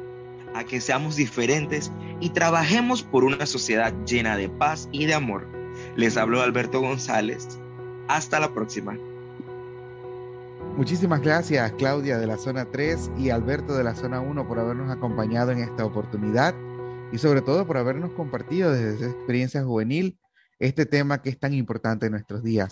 [0.54, 1.91] a que seamos diferentes
[2.22, 5.48] y trabajemos por una sociedad llena de paz y de amor.
[5.96, 7.60] Les habló Alberto González.
[8.08, 8.98] Hasta la próxima.
[10.76, 14.91] Muchísimas gracias Claudia de la zona 3 y Alberto de la zona 1 por habernos
[14.91, 16.56] acompañado en esta oportunidad
[17.12, 20.17] y sobre todo por habernos compartido desde esa experiencia juvenil
[20.60, 22.70] este tema que es tan importante en nuestros días.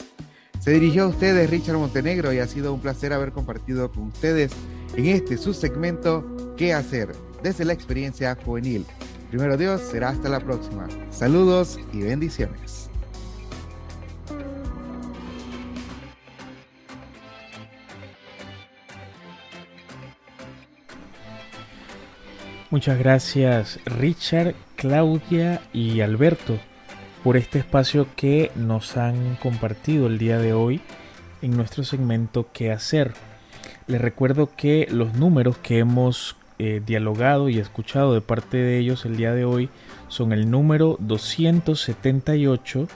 [0.59, 4.51] Se dirigió a ustedes Richard Montenegro y ha sido un placer haber compartido con ustedes
[4.95, 7.09] en este subsegmento ¿Qué hacer?
[7.41, 8.85] desde la experiencia juvenil.
[9.29, 10.87] Primero Dios, será hasta la próxima.
[11.09, 12.89] Saludos y bendiciones.
[22.69, 26.57] Muchas gracias Richard, Claudia y Alberto
[27.23, 30.81] por este espacio que nos han compartido el día de hoy
[31.41, 33.13] en nuestro segmento ¿Qué hacer?
[33.87, 39.05] Les recuerdo que los números que hemos eh, dialogado y escuchado de parte de ellos
[39.05, 39.69] el día de hoy
[40.07, 42.87] son el número 278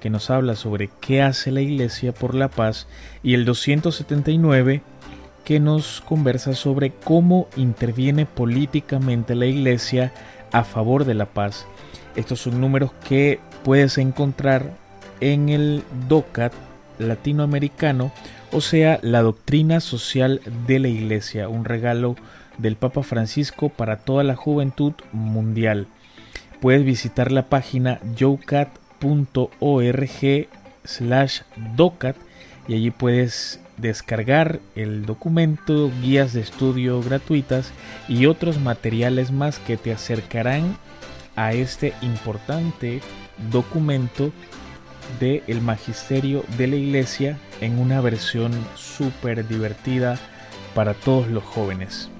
[0.00, 2.86] que nos habla sobre qué hace la Iglesia por la paz
[3.22, 4.82] y el 279
[5.44, 10.12] que nos conversa sobre cómo interviene políticamente la Iglesia
[10.52, 11.66] a favor de la paz.
[12.16, 14.70] Estos son números que puedes encontrar
[15.20, 16.52] en el DOCAT
[16.98, 18.12] latinoamericano,
[18.52, 22.14] o sea, la doctrina social de la Iglesia, un regalo
[22.58, 25.88] del Papa Francisco para toda la juventud mundial.
[26.60, 29.48] Puedes visitar la página youcat.org
[30.84, 31.40] slash
[31.74, 32.16] docat
[32.68, 37.72] y allí puedes descargar el documento, guías de estudio gratuitas
[38.08, 40.76] y otros materiales más que te acercarán
[41.34, 43.00] a este importante
[43.50, 44.32] documento
[45.20, 50.18] del el magisterio de la iglesia en una versión súper divertida
[50.74, 52.10] para todos los jóvenes.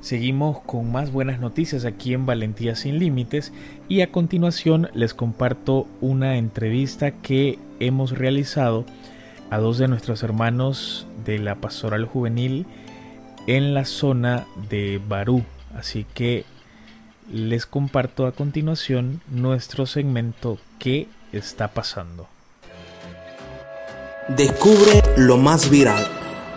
[0.00, 3.52] Seguimos con más buenas noticias aquí en Valentía sin Límites
[3.86, 8.86] y a continuación les comparto una entrevista que hemos realizado
[9.50, 12.66] a dos de nuestros hermanos de la Pastoral Juvenil
[13.46, 15.44] en la zona de Barú.
[15.74, 16.44] Así que
[17.32, 22.26] les comparto a continuación nuestro segmento ¿Qué está pasando?
[24.28, 26.06] Descubre lo más viral,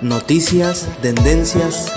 [0.02, 1.94] noticias, tendencias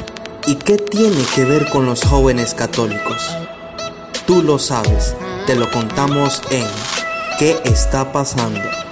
[0.47, 3.37] y qué tiene que ver con los jóvenes católicos.
[4.27, 6.67] Tú lo sabes, te lo contamos en
[7.39, 8.86] ¿Qué está pasando?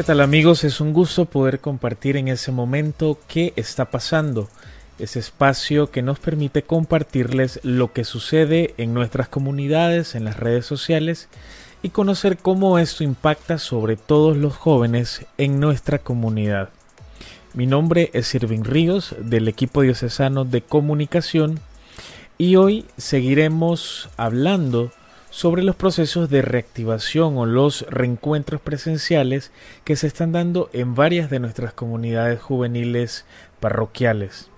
[0.00, 0.64] ¿Qué tal amigos?
[0.64, 4.48] Es un gusto poder compartir en ese momento qué está pasando.
[4.98, 10.64] Ese espacio que nos permite compartirles lo que sucede en nuestras comunidades, en las redes
[10.64, 11.28] sociales
[11.82, 16.70] y conocer cómo esto impacta sobre todos los jóvenes en nuestra comunidad.
[17.52, 21.60] Mi nombre es Irving Ríos del equipo diocesano de comunicación
[22.38, 24.92] y hoy seguiremos hablando
[25.30, 29.52] sobre los procesos de reactivación o los reencuentros presenciales
[29.84, 33.24] que se están dando en varias de nuestras comunidades juveniles
[33.60, 34.50] parroquiales.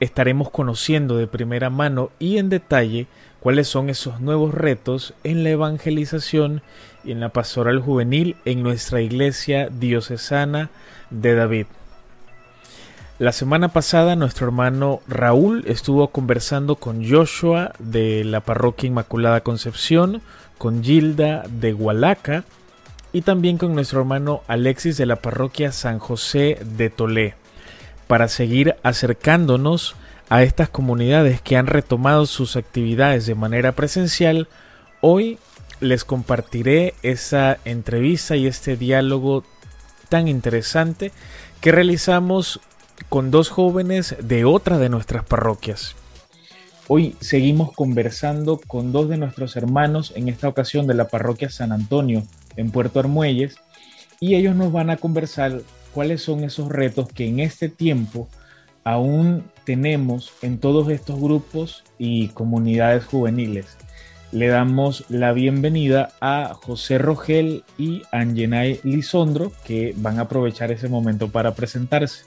[0.00, 3.06] Estaremos conociendo de primera mano y en detalle
[3.40, 6.62] cuáles son esos nuevos retos en la evangelización
[7.04, 10.70] y en la pastoral juvenil en nuestra iglesia diocesana
[11.10, 11.66] de David.
[13.20, 20.20] La semana pasada nuestro hermano Raúl estuvo conversando con Joshua de la parroquia Inmaculada Concepción,
[20.58, 22.42] con Gilda de Hualaca
[23.12, 27.36] y también con nuestro hermano Alexis de la parroquia San José de Tolé,
[28.08, 29.94] para seguir acercándonos
[30.28, 34.48] a estas comunidades que han retomado sus actividades de manera presencial.
[35.00, 35.38] Hoy
[35.78, 39.44] les compartiré esa entrevista y este diálogo
[40.08, 41.12] tan interesante
[41.60, 42.60] que realizamos
[43.08, 45.94] con dos jóvenes de otra de nuestras parroquias.
[46.86, 51.72] Hoy seguimos conversando con dos de nuestros hermanos, en esta ocasión de la parroquia San
[51.72, 52.22] Antonio
[52.56, 53.56] en Puerto Armuelles,
[54.20, 58.28] y ellos nos van a conversar cuáles son esos retos que en este tiempo
[58.84, 63.78] aún tenemos en todos estos grupos y comunidades juveniles.
[64.30, 70.88] Le damos la bienvenida a José Rogel y Angenay Lisondro, que van a aprovechar ese
[70.88, 72.24] momento para presentarse.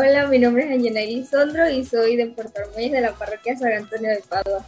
[0.00, 3.72] Hola, mi nombre es Angelina Sondro y soy de Puerto Armuelles de la parroquia San
[3.72, 4.64] Antonio de Padua.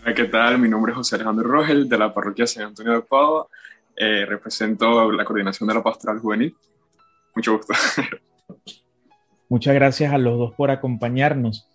[0.00, 0.60] Hola, ¿qué tal?
[0.60, 3.48] Mi nombre es José Alejandro Rogel de la parroquia San Antonio de Padua.
[3.96, 6.54] Eh, represento la coordinación de la pastoral juvenil.
[7.34, 7.74] Mucho gusto.
[9.48, 11.68] Muchas gracias a los dos por acompañarnos.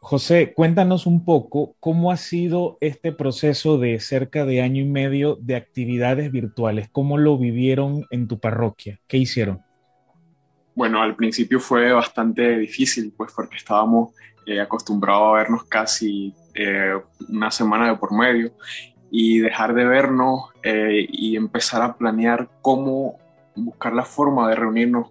[0.00, 5.36] José, cuéntanos un poco cómo ha sido este proceso de cerca de año y medio
[5.42, 6.88] de actividades virtuales.
[6.90, 8.98] ¿Cómo lo vivieron en tu parroquia?
[9.06, 9.60] ¿Qué hicieron?
[10.74, 14.10] Bueno, al principio fue bastante difícil, pues porque estábamos
[14.46, 16.94] eh, acostumbrados a vernos casi eh,
[17.28, 18.52] una semana de por medio
[19.10, 23.18] y dejar de vernos eh, y empezar a planear cómo
[23.54, 25.08] buscar la forma de reunirnos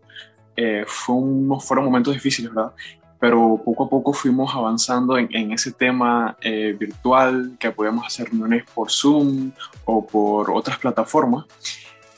[0.86, 2.74] fue unos, fueron momentos difíciles, ¿verdad?
[3.20, 6.38] Pero poco a poco fuimos avanzando en, en ese tema
[6.78, 9.52] virtual, que podíamos hacer reuniones por Zoom
[9.86, 11.46] o por otras plataformas.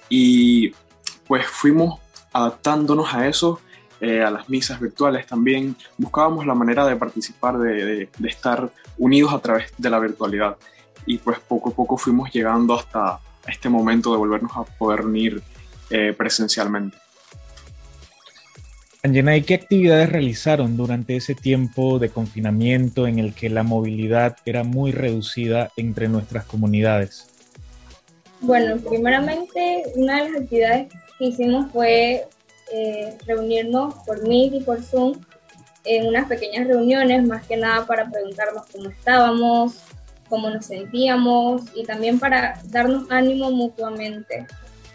[0.09, 0.73] Y
[1.27, 2.01] pues fuimos
[2.35, 3.61] adaptándonos a eso,
[4.01, 9.39] eh, a las misas virtuales también, buscábamos la manera de participar, de, estar unidos a
[9.39, 10.57] través de la virtualidad.
[11.05, 15.41] Y pues poco a poco fuimos llegando hasta este momento de volvernos a poder unir
[15.89, 16.97] eh, presencialmente.
[19.01, 24.35] Angena, ¿y qué actividades realizaron durante ese tiempo de confinamiento en el que la movilidad
[24.45, 27.27] era muy reducida entre nuestras comunidades?
[28.41, 30.87] Bueno, primeramente, una de las actividades
[31.19, 32.27] hicimos fue
[32.71, 35.19] eh, reunirnos por Meet y por Zoom
[35.83, 39.75] en unas pequeñas reuniones, más que nada para preguntarnos cómo estábamos,
[40.29, 44.47] cómo nos sentíamos y también para darnos ánimo mutuamente.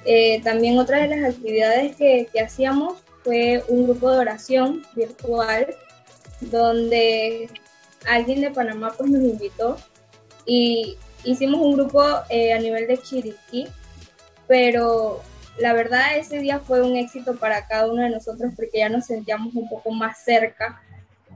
[0.05, 5.75] Eh, también otra de las actividades que, que hacíamos fue un grupo de oración virtual
[6.41, 7.49] donde
[8.09, 9.77] alguien de Panamá pues nos invitó
[10.47, 13.69] y hicimos un grupo eh, a nivel de Chiriquí,
[14.47, 15.23] pero
[15.61, 19.07] la verdad ese día fue un éxito para cada uno de nosotros porque ya nos
[19.07, 20.81] sentíamos un poco más cerca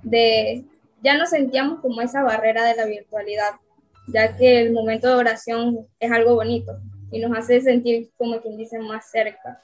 [0.03, 0.65] de,
[1.03, 3.53] ya nos sentíamos como esa barrera de la virtualidad,
[4.09, 6.79] ya que el momento de oración es algo bonito
[7.11, 9.61] y nos hace sentir como quien dice más cerca.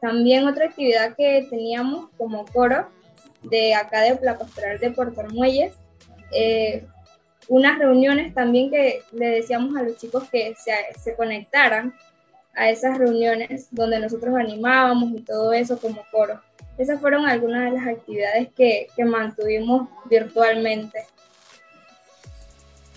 [0.00, 2.88] También otra actividad que teníamos como coro
[3.42, 5.74] de acá de la Pastoral de Puerto Armuelles,
[6.32, 6.84] eh,
[7.48, 11.94] unas reuniones también que le decíamos a los chicos que se, se conectaran
[12.58, 16.40] a esas reuniones donde nosotros animábamos y todo eso como coro.
[16.76, 20.98] Esas fueron algunas de las actividades que, que mantuvimos virtualmente.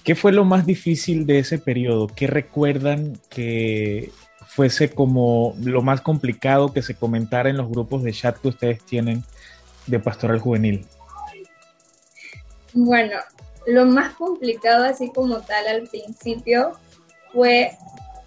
[0.04, 2.08] ¿Qué fue lo más difícil de ese periodo?
[2.08, 4.12] ¿Qué recuerdan que
[4.48, 8.84] fuese como lo más complicado que se comentara en los grupos de chat que ustedes
[8.84, 9.24] tienen
[9.86, 10.86] de Pastoral Juvenil?
[12.74, 13.18] Bueno,
[13.68, 16.72] lo más complicado así como tal al principio
[17.32, 17.78] fue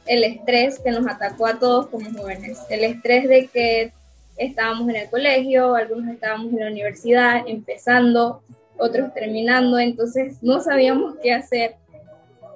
[0.06, 2.60] el estrés que nos atacó a todos como jóvenes.
[2.70, 3.92] El estrés de que
[4.36, 8.42] estábamos en el colegio, algunos estábamos en la universidad, empezando,
[8.76, 11.76] otros terminando, entonces no sabíamos qué hacer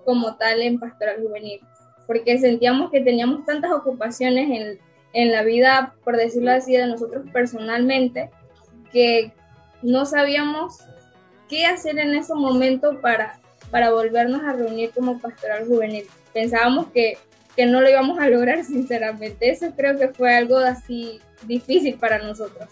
[0.05, 1.61] como tal en pastoral juvenil,
[2.07, 4.79] porque sentíamos que teníamos tantas ocupaciones en,
[5.13, 8.31] en la vida, por decirlo así, de nosotros personalmente,
[8.93, 9.33] que
[9.83, 10.79] no sabíamos
[11.49, 13.39] qué hacer en ese momento para,
[13.71, 16.05] para volvernos a reunir como pastoral juvenil.
[16.33, 17.19] Pensábamos que,
[17.59, 19.51] que no lo íbamos a lograr, sinceramente.
[19.51, 22.69] Eso creo que fue algo así difícil para nosotros.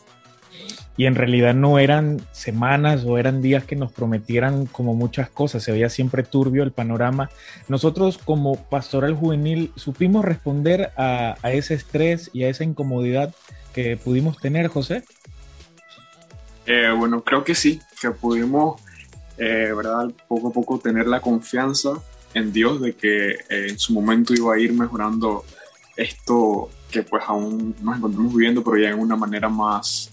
[0.97, 5.65] Y en realidad no eran semanas o eran días que nos prometieran como muchas cosas,
[5.65, 7.31] se veía siempre turbio el panorama.
[7.67, 13.35] Nosotros como pastoral juvenil supimos responder a, a ese estrés y a esa incomodidad
[13.75, 15.03] que pudimos tener, José.
[16.65, 18.81] Eh, bueno, creo que sí, que pudimos,
[19.37, 20.13] eh, ¿verdad?
[20.29, 21.95] Poco a poco tener la confianza
[22.37, 25.45] en Dios de que eh, en su momento iba a ir mejorando
[25.97, 30.13] esto que pues aún nos encontramos viviendo, pero ya en una manera más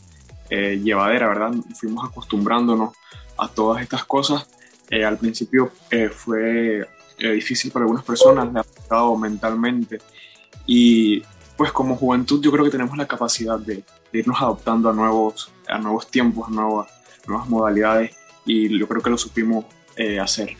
[0.49, 1.53] eh, llevadera, ¿verdad?
[1.75, 2.95] Fuimos acostumbrándonos
[3.37, 4.47] a todas estas cosas.
[4.89, 9.99] Eh, al principio eh, fue difícil para algunas personas, le ha afectado mentalmente
[10.65, 11.21] y
[11.55, 13.75] pues como juventud yo creo que tenemos la capacidad de,
[14.11, 16.89] de irnos adoptando a nuevos, a nuevos tiempos, a nuevas,
[17.27, 18.15] nuevas modalidades
[18.45, 19.65] y yo creo que lo supimos
[20.19, 20.57] hacer.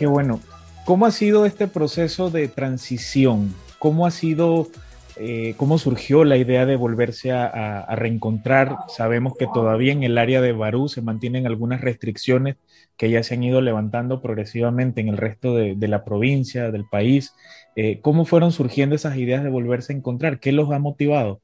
[0.00, 0.40] Qué bueno.
[0.86, 3.54] ¿Cómo ha sido este proceso de transición?
[3.78, 4.68] ¿Cómo ha sido,
[5.16, 8.78] eh, cómo surgió la idea de volverse a, reencontrar?
[8.88, 12.56] Sabemos que todavía en el área de Barú se mantienen algunas restricciones
[12.96, 16.86] que ya se han ido levantando progresivamente en el resto de, de la provincia, del
[16.86, 17.34] país.
[17.76, 20.40] Eh, ¿Cómo fueron surgiendo esas ideas de volverse a encontrar?
[20.40, 21.42] ¿Qué los ha motivado?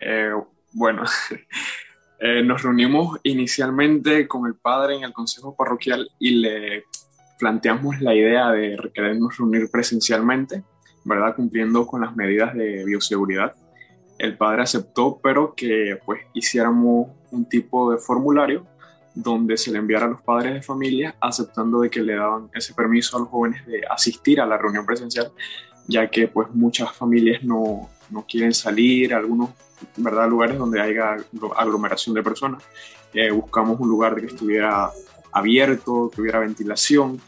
[0.00, 0.32] Eh,
[0.74, 1.04] bueno,
[2.20, 6.84] eh, nos reunimos inicialmente con el padre en el consejo parroquial y le
[7.38, 10.64] planteamos la idea de querernos reunir presencialmente,
[11.04, 11.36] ¿verdad?
[11.36, 13.54] Cumpliendo con las medidas de bioseguridad.
[14.18, 18.66] El padre aceptó, pero que pues hiciéramos un tipo de formulario
[19.14, 22.74] donde se le enviara a los padres de familia aceptando de que le daban ese
[22.74, 25.30] permiso a los jóvenes de asistir a la reunión presencial,
[25.86, 29.50] ya que pues muchas familias no, no quieren salir, algunos
[29.96, 30.28] ¿verdad?
[30.28, 31.16] lugares donde haya
[31.56, 32.62] aglomeración de personas.
[33.12, 34.90] Eh, buscamos un lugar que estuviera
[35.32, 37.20] abierto, que hubiera ventilación.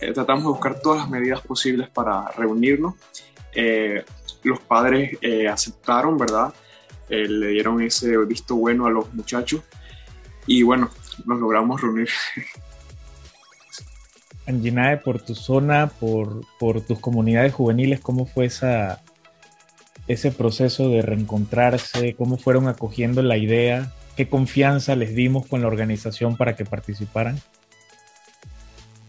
[0.00, 2.94] Eh, tratamos de buscar todas las medidas posibles para reunirnos.
[3.54, 4.04] Eh,
[4.42, 5.18] los padres
[5.50, 6.52] aceptaron, ¿verdad?
[7.08, 9.62] Le dieron ese visto bueno a los muchachos
[10.46, 10.90] y bueno,
[11.24, 12.08] nos logramos reunir.
[14.46, 19.02] Anginae, por tu zona, por, por tus comunidades juveniles, ¿cómo fue esa,
[20.08, 22.14] ese proceso de reencontrarse?
[22.14, 23.92] ¿Cómo fueron acogiendo la idea?
[24.16, 27.40] ¿Qué confianza les dimos con la organización para que participaran?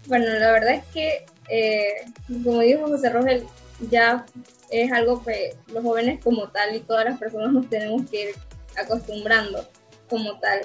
[0.07, 2.05] Bueno, la verdad es que, eh,
[2.43, 3.43] como dijo José Rogel,
[3.89, 4.25] ya
[4.69, 8.35] es algo que los jóvenes como tal y todas las personas nos tenemos que ir
[8.77, 9.67] acostumbrando
[10.09, 10.61] como tal,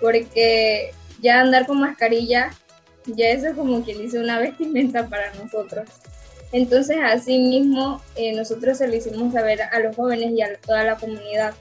[0.00, 2.50] porque ya andar con mascarilla,
[3.06, 5.88] ya eso es como quien dice una vestimenta para nosotros.
[6.52, 10.82] Entonces, así mismo, eh, nosotros se lo hicimos saber a los jóvenes y a toda
[10.84, 11.54] la comunidad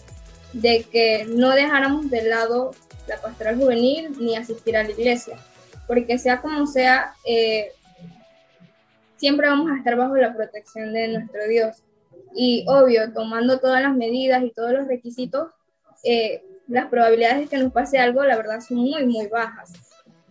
[0.53, 2.71] de que no dejáramos de lado
[3.07, 5.37] la pastoral juvenil ni asistir a la iglesia,
[5.87, 7.71] porque sea como sea, eh,
[9.17, 11.83] siempre vamos a estar bajo la protección de nuestro Dios.
[12.35, 15.49] Y obvio, tomando todas las medidas y todos los requisitos,
[16.03, 19.73] eh, las probabilidades de que nos pase algo, la verdad, son muy, muy bajas.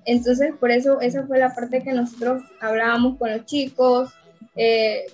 [0.05, 4.15] Entonces, por eso, esa fue la parte que nosotros hablábamos con los chicos,
[4.57, 5.07] eh,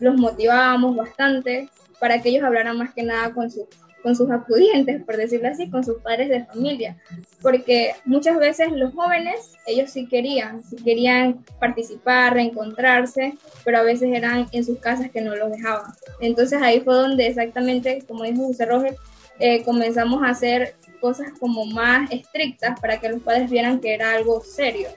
[0.00, 1.68] los motivábamos bastante
[2.00, 3.66] para que ellos hablaran más que nada con sus
[4.02, 6.96] con sus acudientes, por decirlo así, con sus padres de familia,
[7.42, 14.10] porque muchas veces los jóvenes, ellos sí querían, sí querían participar, reencontrarse, pero a veces
[14.12, 15.92] eran en sus casas que no los dejaban.
[16.20, 18.96] Entonces ahí fue donde exactamente, como dijo José Roger,
[19.40, 24.12] eh, comenzamos a hacer cosas como más estrictas para que los padres vieran que era
[24.12, 24.88] algo serio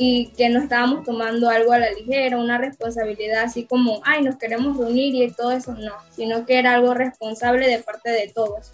[0.00, 4.36] y que no estábamos tomando algo a la ligera, una responsabilidad así como, ay, nos
[4.36, 8.72] queremos reunir y todo eso, no, sino que era algo responsable de parte de todos.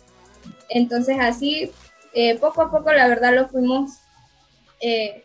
[0.68, 1.72] Entonces así,
[2.12, 3.92] eh, poco a poco, la verdad, lo fuimos
[4.80, 5.22] eh,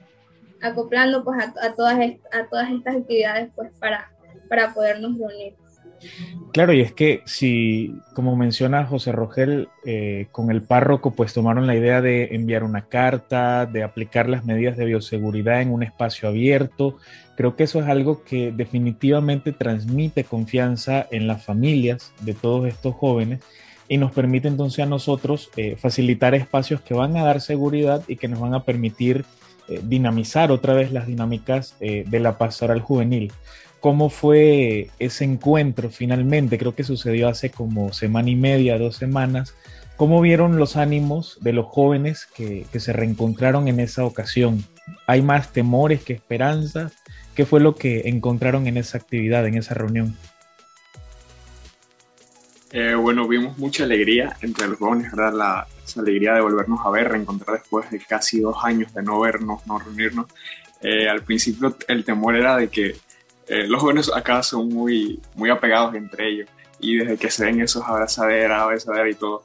[0.61, 1.99] acoplando pues a, todas,
[2.31, 4.09] a todas estas actividades pues para,
[4.47, 5.55] para podernos reunir.
[6.51, 11.67] Claro, y es que si, como menciona José Rogel, eh, con el párroco pues tomaron
[11.67, 16.27] la idea de enviar una carta, de aplicar las medidas de bioseguridad en un espacio
[16.27, 16.97] abierto,
[17.37, 22.95] creo que eso es algo que definitivamente transmite confianza en las familias de todos estos
[22.95, 23.41] jóvenes
[23.87, 28.15] y nos permite entonces a nosotros eh, facilitar espacios que van a dar seguridad y
[28.15, 29.23] que nos van a permitir
[29.67, 33.31] eh, dinamizar otra vez las dinámicas de la pastoral juvenil
[33.79, 36.57] cómo fue ese encuentro finalmente.
[36.57, 39.55] Creo que sucedió hace como semana y media, dos semanas.
[39.95, 44.63] ¿Cómo vieron los ánimos de los jóvenes que, se reencontraron en esa ocasión?
[45.07, 46.93] ¿Hay más temores que esperanzas?
[47.35, 50.15] ¿Qué fue lo que encontraron en esa actividad, en esa reunión?
[52.71, 55.33] Eh, bueno, vimos mucha alegría entre los jóvenes, ¿verdad?
[55.33, 59.19] La, esa alegría de volvernos a ver, reencontrar después de casi dos años de no
[59.19, 60.27] vernos, no reunirnos.
[60.81, 62.95] Eh, al principio el temor era de que
[63.49, 66.49] eh, los jóvenes acá son muy, muy apegados entre ellos.
[66.79, 69.43] Y desde que se ven esos abrazaderas, abrazaderas y todo,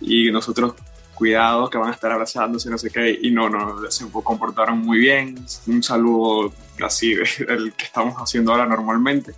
[0.00, 0.74] y nosotros
[1.14, 4.98] cuidados que van a estar abrazándose, no sé qué, y no, no, se comportaron muy
[4.98, 5.34] bien,
[5.66, 6.52] un saludo
[6.84, 9.34] así del que estamos haciendo ahora normalmente,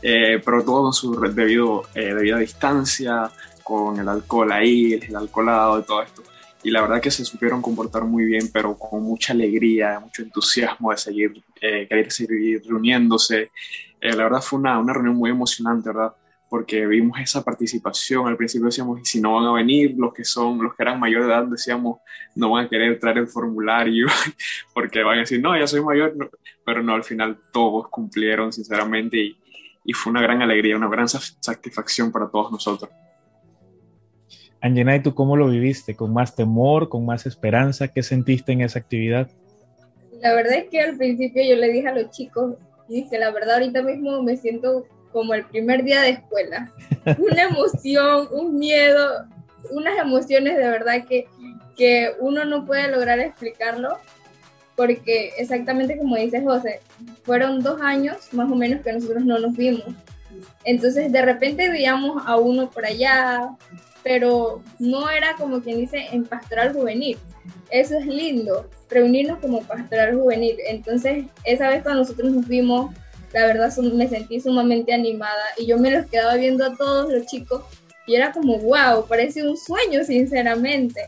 [0.00, 3.30] eh, pero todo con su debido, eh, debida distancia,
[3.62, 6.22] con el alcohol ahí, el alcoholado y todo esto
[6.68, 10.90] y la verdad que se supieron comportar muy bien, pero con mucha alegría, mucho entusiasmo
[10.90, 13.52] de seguir, eh, querer seguir reuniéndose.
[13.98, 16.12] Eh, la verdad fue una, una reunión muy emocionante, ¿verdad?
[16.50, 18.28] Porque vimos esa participación.
[18.28, 21.00] Al principio decíamos, y si no van a venir los que son, los que eran
[21.00, 22.00] mayor de edad, decíamos,
[22.34, 24.06] no van a querer traer el formulario,
[24.74, 26.30] porque van a decir, no, ya soy mayor,
[26.66, 29.38] pero no, al final todos cumplieron, sinceramente, y,
[29.86, 32.90] y fue una gran alegría, una gran satisfacción para todos nosotros.
[34.60, 35.94] Angena, ¿y tú cómo lo viviste?
[35.94, 37.88] ¿Con más temor, con más esperanza?
[37.88, 39.28] ¿Qué sentiste en esa actividad?
[40.20, 42.56] La verdad es que al principio yo le dije a los chicos,
[42.88, 46.72] dije, la verdad ahorita mismo me siento como el primer día de escuela.
[47.18, 49.26] Una emoción, un miedo,
[49.70, 51.26] unas emociones de verdad que,
[51.76, 53.98] que uno no puede lograr explicarlo,
[54.74, 56.80] porque exactamente como dice José,
[57.22, 59.84] fueron dos años más o menos que nosotros no nos vimos.
[60.64, 63.50] Entonces de repente veíamos a uno por allá,
[64.08, 67.18] pero no era como quien dice en pastoral juvenil.
[67.70, 70.56] Eso es lindo, reunirnos como pastoral juvenil.
[70.66, 72.94] Entonces, esa vez cuando nosotros nos vimos,
[73.34, 77.26] la verdad me sentí sumamente animada y yo me los quedaba viendo a todos los
[77.26, 77.64] chicos
[78.06, 81.04] y era como, wow, parece un sueño, sinceramente.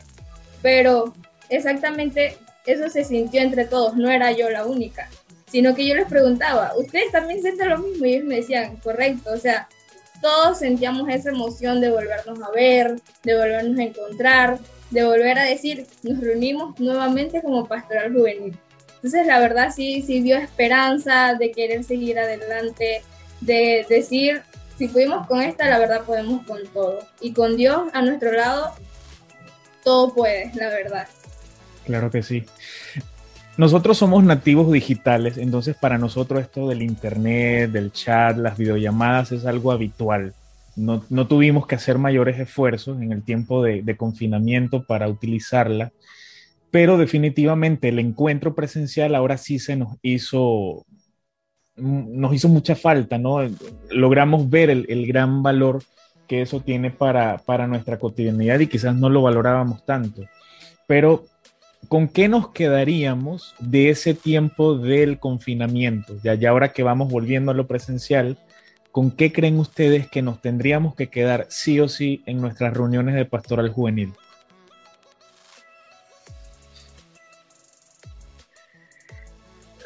[0.61, 1.15] Pero
[1.49, 2.37] exactamente
[2.67, 5.09] eso se sintió entre todos, no era yo la única,
[5.47, 8.05] sino que yo les preguntaba, ¿ustedes también sienten lo mismo?
[8.05, 9.67] Y ellos me decían, correcto, o sea,
[10.21, 14.59] todos sentíamos esa emoción de volvernos a ver, de volvernos a encontrar,
[14.91, 18.57] de volver a decir, nos reunimos nuevamente como pastoral juvenil.
[18.95, 23.01] Entonces, la verdad sí, sí dio esperanza de querer seguir adelante,
[23.39, 24.43] de decir,
[24.77, 26.99] si pudimos con esta, la verdad podemos con todo.
[27.19, 28.73] Y con Dios a nuestro lado,
[29.83, 31.07] todo puede, la verdad.
[31.85, 32.45] Claro que sí.
[33.61, 39.45] Nosotros somos nativos digitales, entonces para nosotros esto del internet, del chat, las videollamadas es
[39.45, 40.33] algo habitual.
[40.75, 45.91] No, tuvimos que hacer mayores esfuerzos en el tiempo de, confinamiento para utilizarla,
[46.71, 50.83] pero definitivamente el encuentro presencial ahora sí se nos hizo,
[51.75, 53.47] nos hizo mucha falta, ¿no?
[53.91, 55.83] Logramos ver el, el gran valor
[56.27, 60.23] que eso tiene para, para nuestra cotidianidad y quizás no lo valorábamos tanto.
[60.87, 61.25] Pero
[61.87, 66.15] ¿con qué nos quedaríamos de ese tiempo del confinamiento?
[66.23, 68.37] Ya, ya ahora que vamos volviendo a lo presencial,
[68.91, 73.15] ¿con qué creen ustedes que nos tendríamos que quedar sí o sí en nuestras reuniones
[73.15, 74.13] de pastoral juvenil?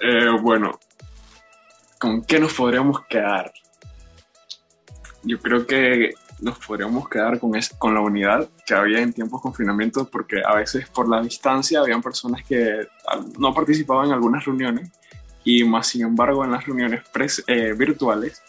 [0.01, 0.79] Eh, bueno,
[1.97, 3.51] ¿con qué nos podríamos quedar?
[5.23, 6.11] Yo creo que
[6.41, 10.55] nos podríamos quedar con, con la unidad que había en tiempos de confinamiento, porque a
[10.55, 12.88] veces por la distancia habían personas que
[13.39, 14.91] no participaban en algunas reuniones
[15.43, 17.03] y más sin embargo en las reuniones
[17.47, 18.41] eh, virtuales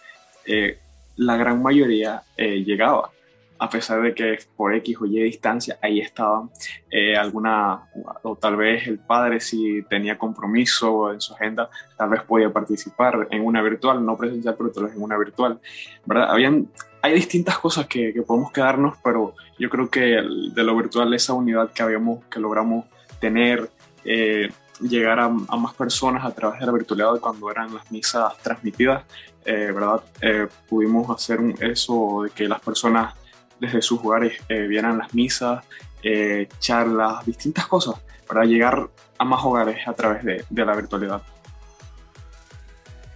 [0.47, 0.79] eh,
[1.17, 3.11] la gran mayoría eh, llegaba.
[3.59, 6.51] A pesar de que por X o Y distancia ahí estaban.
[6.91, 7.83] Eh, alguna,
[8.23, 13.29] o tal vez el padre si tenía compromiso en su agenda, tal vez podía participar
[13.31, 15.61] en una virtual, no presencial, pero tal vez en una virtual,
[16.05, 16.31] ¿verdad?
[16.31, 16.69] Habían,
[17.03, 21.33] hay distintas cosas que, que podemos quedarnos, pero yo creo que de lo virtual esa
[21.33, 22.87] unidad que habíamos, que logramos
[23.21, 23.71] tener,
[24.05, 24.51] eh,
[24.81, 29.05] llegar a, a, más personas a través de la virtualidad cuando eran las misas transmitidas,
[29.47, 30.03] eh, ¿verdad?
[30.21, 33.15] Eh, pudimos hacer eso de que las personas
[33.61, 35.65] desde sus hogares eh, vieran las misas,
[36.03, 37.97] eh, charlas, distintas cosas
[38.27, 38.89] para llegar
[39.19, 41.23] a más hogares a través de, de la virtualidad.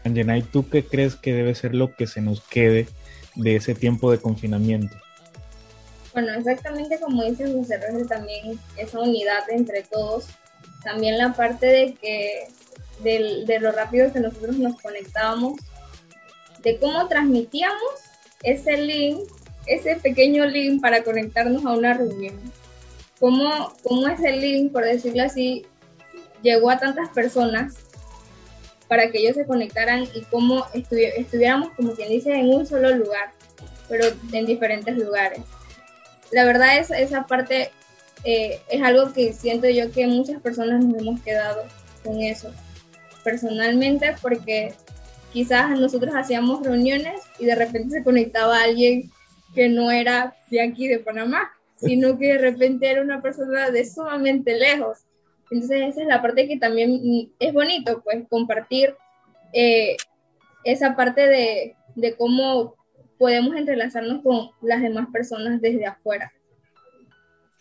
[0.05, 2.89] Angenay, ¿tú qué crees que debe ser lo que se nos quede
[3.35, 4.97] de ese tiempo de confinamiento?
[6.13, 10.27] Bueno, exactamente como dice José Rogel, también esa unidad entre todos,
[10.83, 12.49] también la parte de que
[13.03, 15.61] de, de lo rápido que nosotros nos conectábamos,
[16.63, 17.91] de cómo transmitíamos
[18.43, 19.21] ese link
[19.67, 22.39] ese pequeño link para conectarnos a una reunión.
[23.19, 25.67] ¿Cómo, cómo ese link, por decirlo así,
[26.43, 27.75] llegó a tantas personas
[28.89, 32.95] para que ellos se conectaran y cómo estuvi estuviéramos, como quien dice, en un solo
[32.97, 33.33] lugar,
[33.89, 35.41] pero en diferentes lugares?
[36.33, 37.71] La verdad es esa parte
[38.25, 41.65] eh, es algo que siento yo que muchas personas nos hemos quedado
[42.05, 42.51] con eso.
[43.25, 44.75] Personalmente, porque
[45.33, 49.11] quizás nosotros hacíamos reuniones y de repente se conectaba alguien
[49.55, 53.85] que no era de aquí de Panamá, sino que de repente era una persona de
[53.85, 54.99] sumamente lejos.
[55.51, 58.95] Entonces esa es la parte que también es bonito, pues compartir
[59.53, 59.97] eh,
[60.65, 62.77] esa parte de, de cómo
[63.19, 66.33] podemos entrelazarnos con las demás personas desde afuera.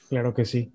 [0.09, 0.71] Claro que sí.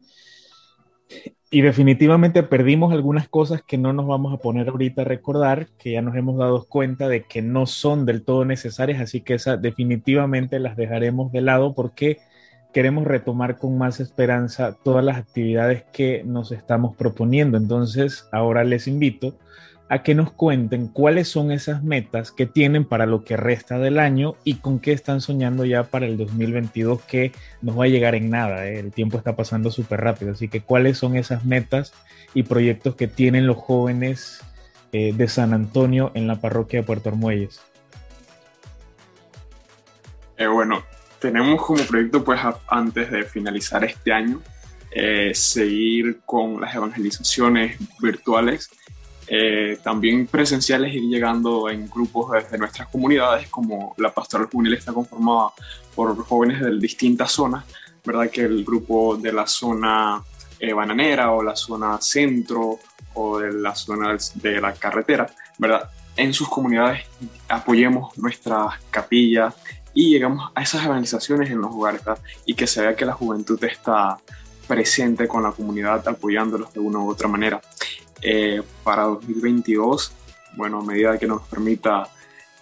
[1.51, 5.93] Y definitivamente perdimos algunas cosas que no nos vamos a poner ahorita a recordar, que
[5.93, 9.63] ya nos hemos dado cuenta de que no son del todo necesarias, así que esas
[9.63, 12.19] definitivamente las dejaremos de lado porque
[12.73, 17.57] queremos retomar con más esperanza todas las actividades que nos estamos proponiendo.
[17.57, 19.39] Entonces, ahora les invito
[19.89, 23.99] a que nos cuenten cuáles son esas metas que tienen para lo que resta del
[23.99, 28.15] año y con qué están soñando ya para el 2022 que nos va a llegar
[28.15, 28.67] en nada.
[28.67, 28.79] ¿eh?
[28.79, 31.93] El tiempo está pasando súper rápido, así que cuáles son esas metas
[32.33, 34.41] y proyectos que tienen los jóvenes
[34.93, 37.61] eh, de San Antonio en la parroquia de Puerto Armuelles.
[40.39, 40.83] Eh, bueno,
[41.21, 44.41] tenemos como proyecto pues antes de finalizar este año
[45.33, 48.71] seguir con las evangelizaciones virtuales
[49.27, 54.93] eh, también presenciales ir llegando en grupos desde nuestras comunidades, como la pastoral juvenil está
[54.93, 55.51] conformada
[55.95, 57.65] por jóvenes de distintas zonas,
[58.05, 58.31] ¿verdad?
[58.31, 60.23] Que el grupo de la zona
[60.59, 62.79] eh, bananera o la zona centro
[63.15, 65.27] o de la zona de la carretera,
[65.59, 65.89] ¿verdad?
[66.17, 67.05] En sus comunidades
[67.49, 69.55] apoyemos nuestras capillas
[69.95, 72.03] y llegamos a esas evangelizaciones en los hogares.
[72.45, 74.19] Y que se vea que la juventud está
[74.67, 77.61] presente con la comunidad apoyándolos de una u otra manera.
[78.21, 80.13] Eh, para 2022,
[80.57, 82.09] bueno, a medida que nos permita,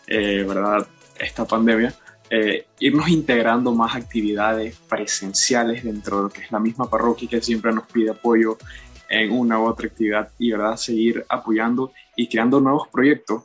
[0.07, 0.87] eh, ¿verdad?,
[1.19, 1.95] esta pandemia,
[2.31, 7.43] eh, irnos integrando más actividades presenciales dentro de lo que es la misma parroquia que
[7.43, 8.57] siempre nos pide apoyo
[9.09, 13.45] en una u otra actividad y, ¿verdad?, seguir apoyando y creando nuevos proyectos.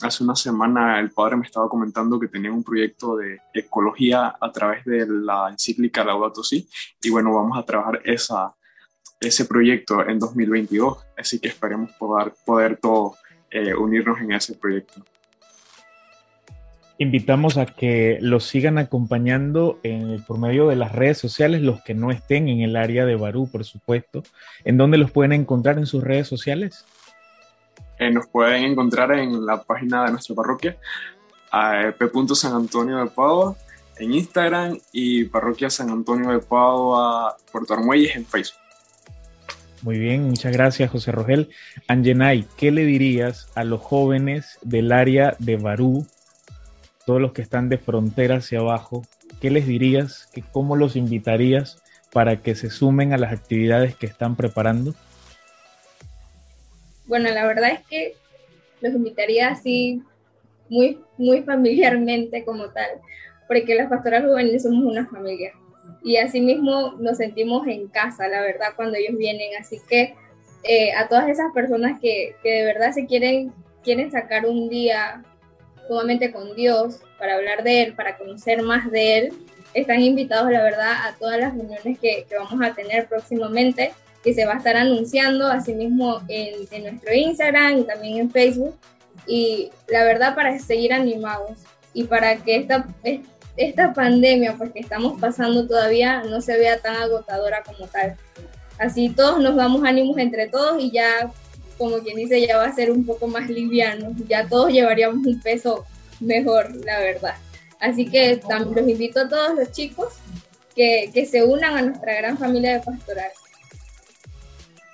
[0.00, 4.52] hace una semana el padre me estaba comentando que tenía un proyecto de ecología a
[4.52, 6.68] través de la encíclica Laudato Si
[7.02, 8.54] y bueno, vamos a trabajar esa,
[9.22, 13.16] ese proyecto en 2022, así que esperemos poder, poder todos
[13.50, 15.02] eh, unirnos en ese proyecto.
[16.98, 21.94] Invitamos a que los sigan acompañando en, por medio de las redes sociales, los que
[21.94, 24.22] no estén en el área de Barú, por supuesto.
[24.64, 26.84] ¿En dónde los pueden encontrar en sus redes sociales?
[27.98, 30.76] Eh, nos pueden encontrar en la página de nuestra parroquia,
[31.50, 32.34] p.
[32.34, 33.56] San Antonio de Padua,
[33.98, 38.61] en Instagram y Parroquia San Antonio de Padua, Puerto Armuelles en Facebook.
[39.82, 41.50] Muy bien, muchas gracias José Rogel.
[41.88, 46.06] Angenay, ¿qué le dirías a los jóvenes del área de Barú,
[47.04, 49.04] todos los que están de frontera hacia abajo?
[49.40, 50.30] ¿Qué les dirías?
[50.52, 54.94] ¿Cómo los invitarías para que se sumen a las actividades que están preparando?
[57.06, 58.14] Bueno, la verdad es que
[58.82, 60.00] los invitaría así
[60.68, 63.00] muy, muy familiarmente como tal,
[63.48, 65.52] porque las pastoras juveniles somos una familia
[66.02, 69.50] y así mismo nos sentimos en casa, la verdad, cuando ellos vienen.
[69.58, 70.14] Así que
[70.64, 75.22] eh, a todas esas personas que, que, de verdad se quieren, quieren sacar un día
[75.88, 79.32] sumamente con Dios para hablar de Él, para conocer más de Él,
[79.74, 84.34] están invitados, la verdad, a todas las reuniones que, que vamos a tener próximamente, que
[84.34, 88.76] se va a estar anunciando asimismo en, en nuestro Instagram y también en Facebook.
[89.26, 91.58] Y la verdad, para seguir animados
[91.94, 92.86] y para que esta,
[93.56, 98.16] esta pandemia pues que estamos pasando todavía no se vea tan agotadora como tal.
[98.78, 101.30] Así todos nos damos ánimos entre todos y ya,
[101.78, 104.14] como quien dice, ya va a ser un poco más liviano.
[104.28, 105.84] Ya todos llevaríamos un peso
[106.20, 107.34] mejor, la verdad.
[107.78, 110.14] Así que los invito a todos los chicos
[110.74, 113.30] que, que se unan a nuestra gran familia de pastoral.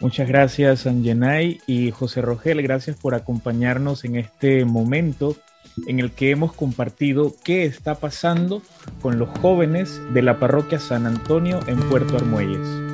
[0.01, 2.63] Muchas gracias, Angenay y José Rogel.
[2.63, 5.37] Gracias por acompañarnos en este momento
[5.87, 8.63] en el que hemos compartido qué está pasando
[9.01, 12.88] con los jóvenes de la parroquia San Antonio en Puerto Armuelles.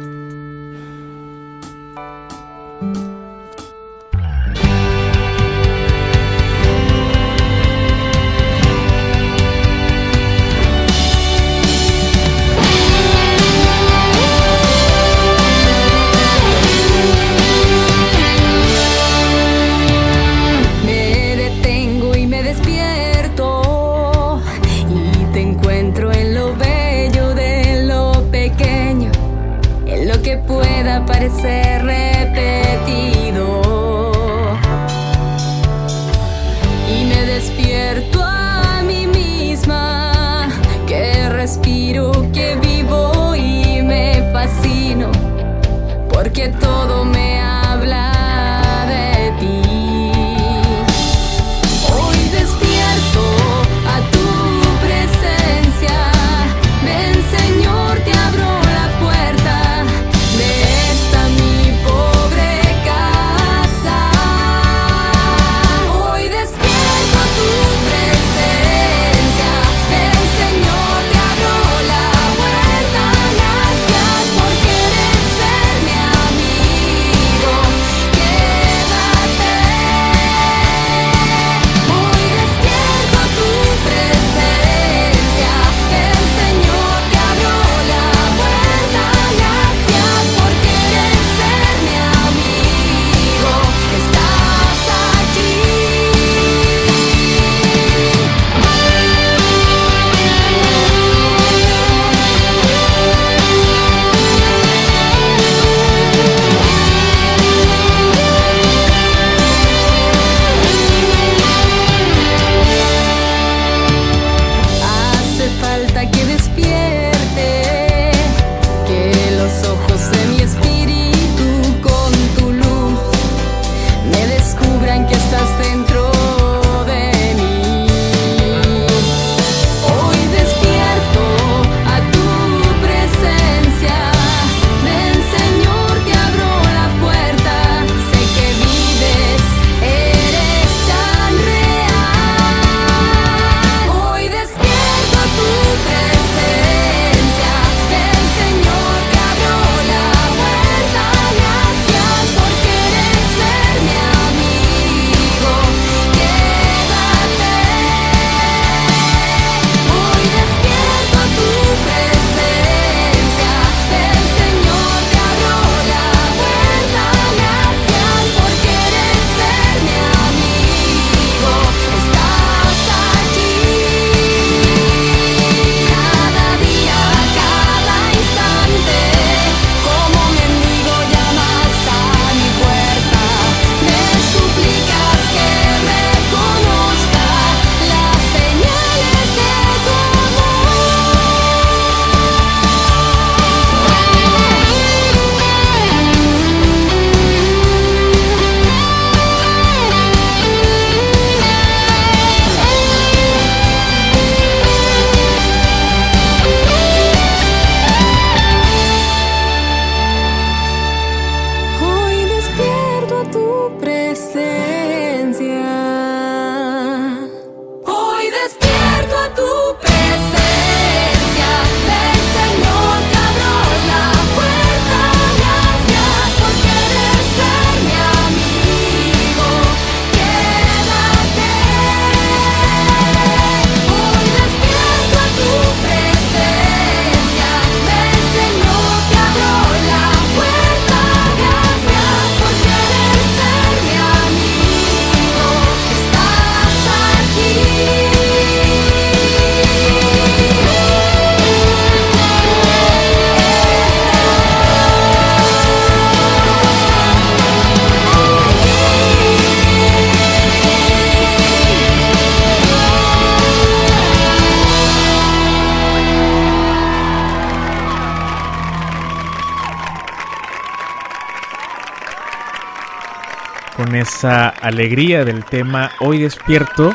[274.65, 276.95] Alegría del tema Hoy despierto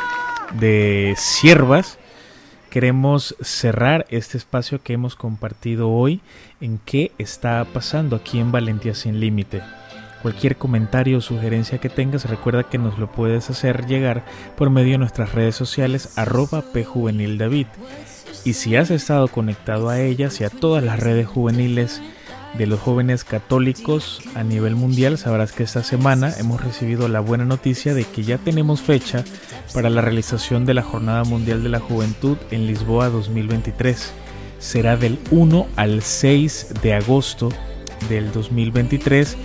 [0.58, 1.98] de siervas,
[2.68, 6.20] queremos cerrar este espacio que hemos compartido hoy
[6.60, 9.62] en qué está pasando aquí en Valentía sin Límite.
[10.20, 14.24] Cualquier comentario o sugerencia que tengas, recuerda que nos lo puedes hacer llegar
[14.56, 17.68] por medio de nuestras redes sociales arroba pjuvenildavid.
[18.44, 22.02] Y si has estado conectado a ellas y a todas las redes juveniles
[22.58, 27.44] de los jóvenes católicos a nivel mundial, sabrás que esta semana hemos recibido la buena
[27.44, 29.24] noticia de que ya tenemos fecha
[29.72, 34.12] para la realización de la Jornada Mundial de la Juventud en Lisboa 2023.
[34.58, 37.50] Será del 1 al 6 de agosto
[38.08, 39.36] del 2023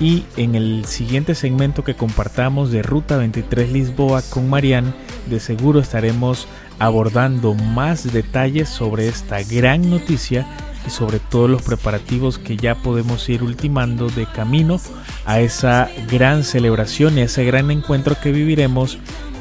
[0.00, 4.92] y en el siguiente segmento que compartamos de Ruta 23 Lisboa con Marianne,
[5.26, 6.46] de seguro estaremos
[6.78, 10.46] abordando más detalles sobre esta gran noticia
[10.86, 14.80] y sobre todos los preparativos que ya podemos ir ultimando de camino
[15.24, 18.98] a esa gran celebración y a ese gran encuentro que viviremos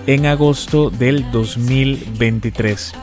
[0.07, 2.93] en agosto del 2023.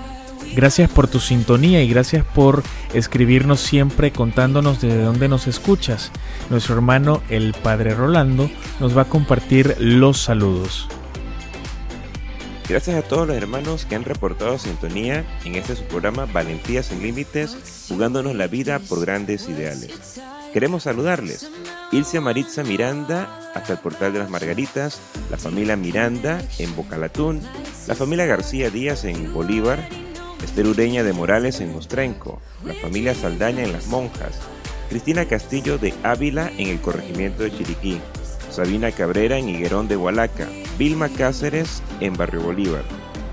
[0.54, 2.62] Gracias por tu sintonía y gracias por
[2.92, 6.12] escribirnos siempre contándonos desde dónde nos escuchas.
[6.48, 10.88] Nuestro hermano el Padre Rolando nos va a compartir los saludos.
[12.66, 17.02] Gracias a todos los hermanos que han reportado sintonía en este su programa Valentías sin
[17.02, 20.18] Límites, jugándonos la vida por grandes ideales.
[20.54, 21.50] Queremos saludarles.
[21.92, 24.98] Ilse Maritza Miranda hasta el Portal de las Margaritas,
[25.30, 27.42] la familia Miranda en Bocalatún,
[27.86, 29.86] la familia García Díaz en Bolívar,
[30.42, 34.40] Esther Ureña de Morales en Mostrenco, la familia Saldaña en Las Monjas,
[34.88, 38.00] Cristina Castillo de Ávila en el corregimiento de Chiriquí,
[38.54, 40.46] Sabina Cabrera en Higuerón de Hualaca,
[40.78, 42.84] Vilma Cáceres en Barrio Bolívar,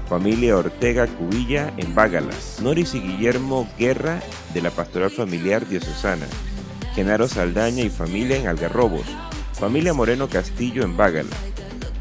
[0.09, 4.19] familia Ortega Cubilla en Bágala, Noris y Guillermo Guerra
[4.55, 6.25] de la Pastoral Familiar Diocesana,
[6.95, 9.05] Genaro Saldaña y familia en Algarrobos,
[9.53, 11.29] familia Moreno Castillo en Bágala,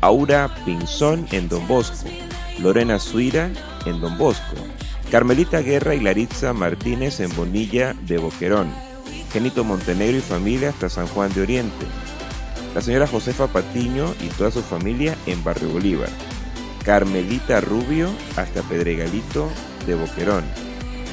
[0.00, 2.08] Aura Pinzón en Don Bosco,
[2.58, 3.50] Lorena Suira
[3.84, 4.56] en Don Bosco,
[5.10, 8.72] Carmelita Guerra y Laritza Martínez en Bonilla de Boquerón.
[9.30, 11.86] Genito Montenegro y familia hasta San Juan de Oriente.
[12.74, 16.08] La señora Josefa Patiño y toda su familia en Barrio Bolívar.
[16.84, 19.48] Carmelita Rubio hasta Pedregalito
[19.86, 20.44] de Boquerón.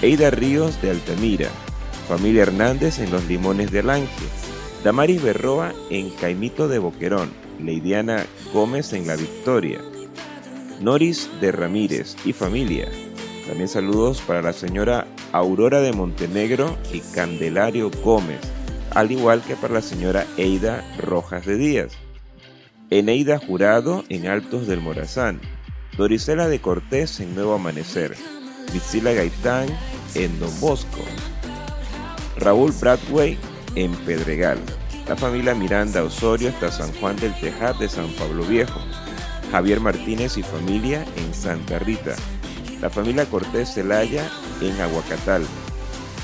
[0.01, 1.49] Eida Ríos de Altamira.
[2.07, 4.25] Familia Hernández en Los Limones de Alange.
[4.83, 7.31] Damaris Berroa en Caimito de Boquerón.
[7.59, 9.79] Leidiana Gómez en La Victoria.
[10.79, 12.87] Noris de Ramírez y familia
[13.47, 18.41] también saludos para la señora Aurora de Montenegro y Candelario Gómez,
[18.97, 21.93] al igual que para la señora Eida Rojas de Díaz.
[22.89, 25.39] Eneida Jurado en Altos del Morazán.
[25.95, 28.15] Dorisela de Cortés en Nuevo Amanecer.
[28.73, 29.67] Vizila Gaitán
[30.15, 31.01] en Don Bosco.
[32.37, 33.37] Raúl Bradway
[33.75, 34.57] en Pedregal.
[35.07, 38.79] La familia Miranda Osorio hasta San Juan del Tejat de San Pablo Viejo.
[39.51, 42.15] Javier Martínez y familia en Santa Rita
[42.81, 44.29] la familia Cortés Celaya
[44.61, 45.43] en Aguacatal,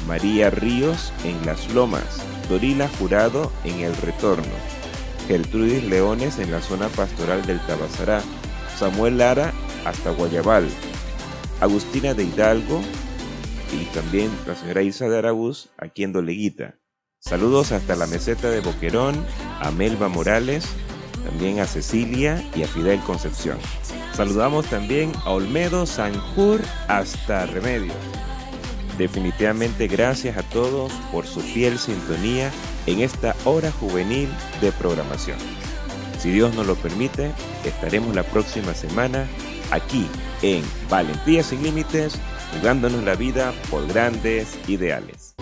[0.08, 4.54] María Ríos en Las Lomas, Dorila Jurado en El Retorno,
[5.28, 8.22] Gertrudis Leones en la zona pastoral del Tabasará,
[8.78, 9.52] Samuel Lara
[9.86, 10.70] hasta Guayabal,
[11.62, 12.80] Agustina de Hidalgo
[13.72, 16.76] y también la señora Isa de Arabuz aquí en Doleguita.
[17.20, 19.26] Saludos hasta la meseta de Boquerón,
[19.60, 20.68] a Melba Morales,
[21.26, 23.58] también a Cecilia y a Fidel Concepción.
[24.14, 27.94] Saludamos también a Olmedo, Sanjur hasta Remedio.
[28.98, 32.52] Definitivamente gracias a todos por su fiel sintonía
[32.86, 34.30] en esta hora juvenil
[34.62, 35.38] de programación.
[36.20, 37.32] Si Dios nos lo permite,
[37.66, 39.28] estaremos la próxima semana
[39.72, 40.08] aquí
[40.42, 42.20] en Valentía sin Límites,
[42.54, 45.36] jugándonos la vida por grandes ideales.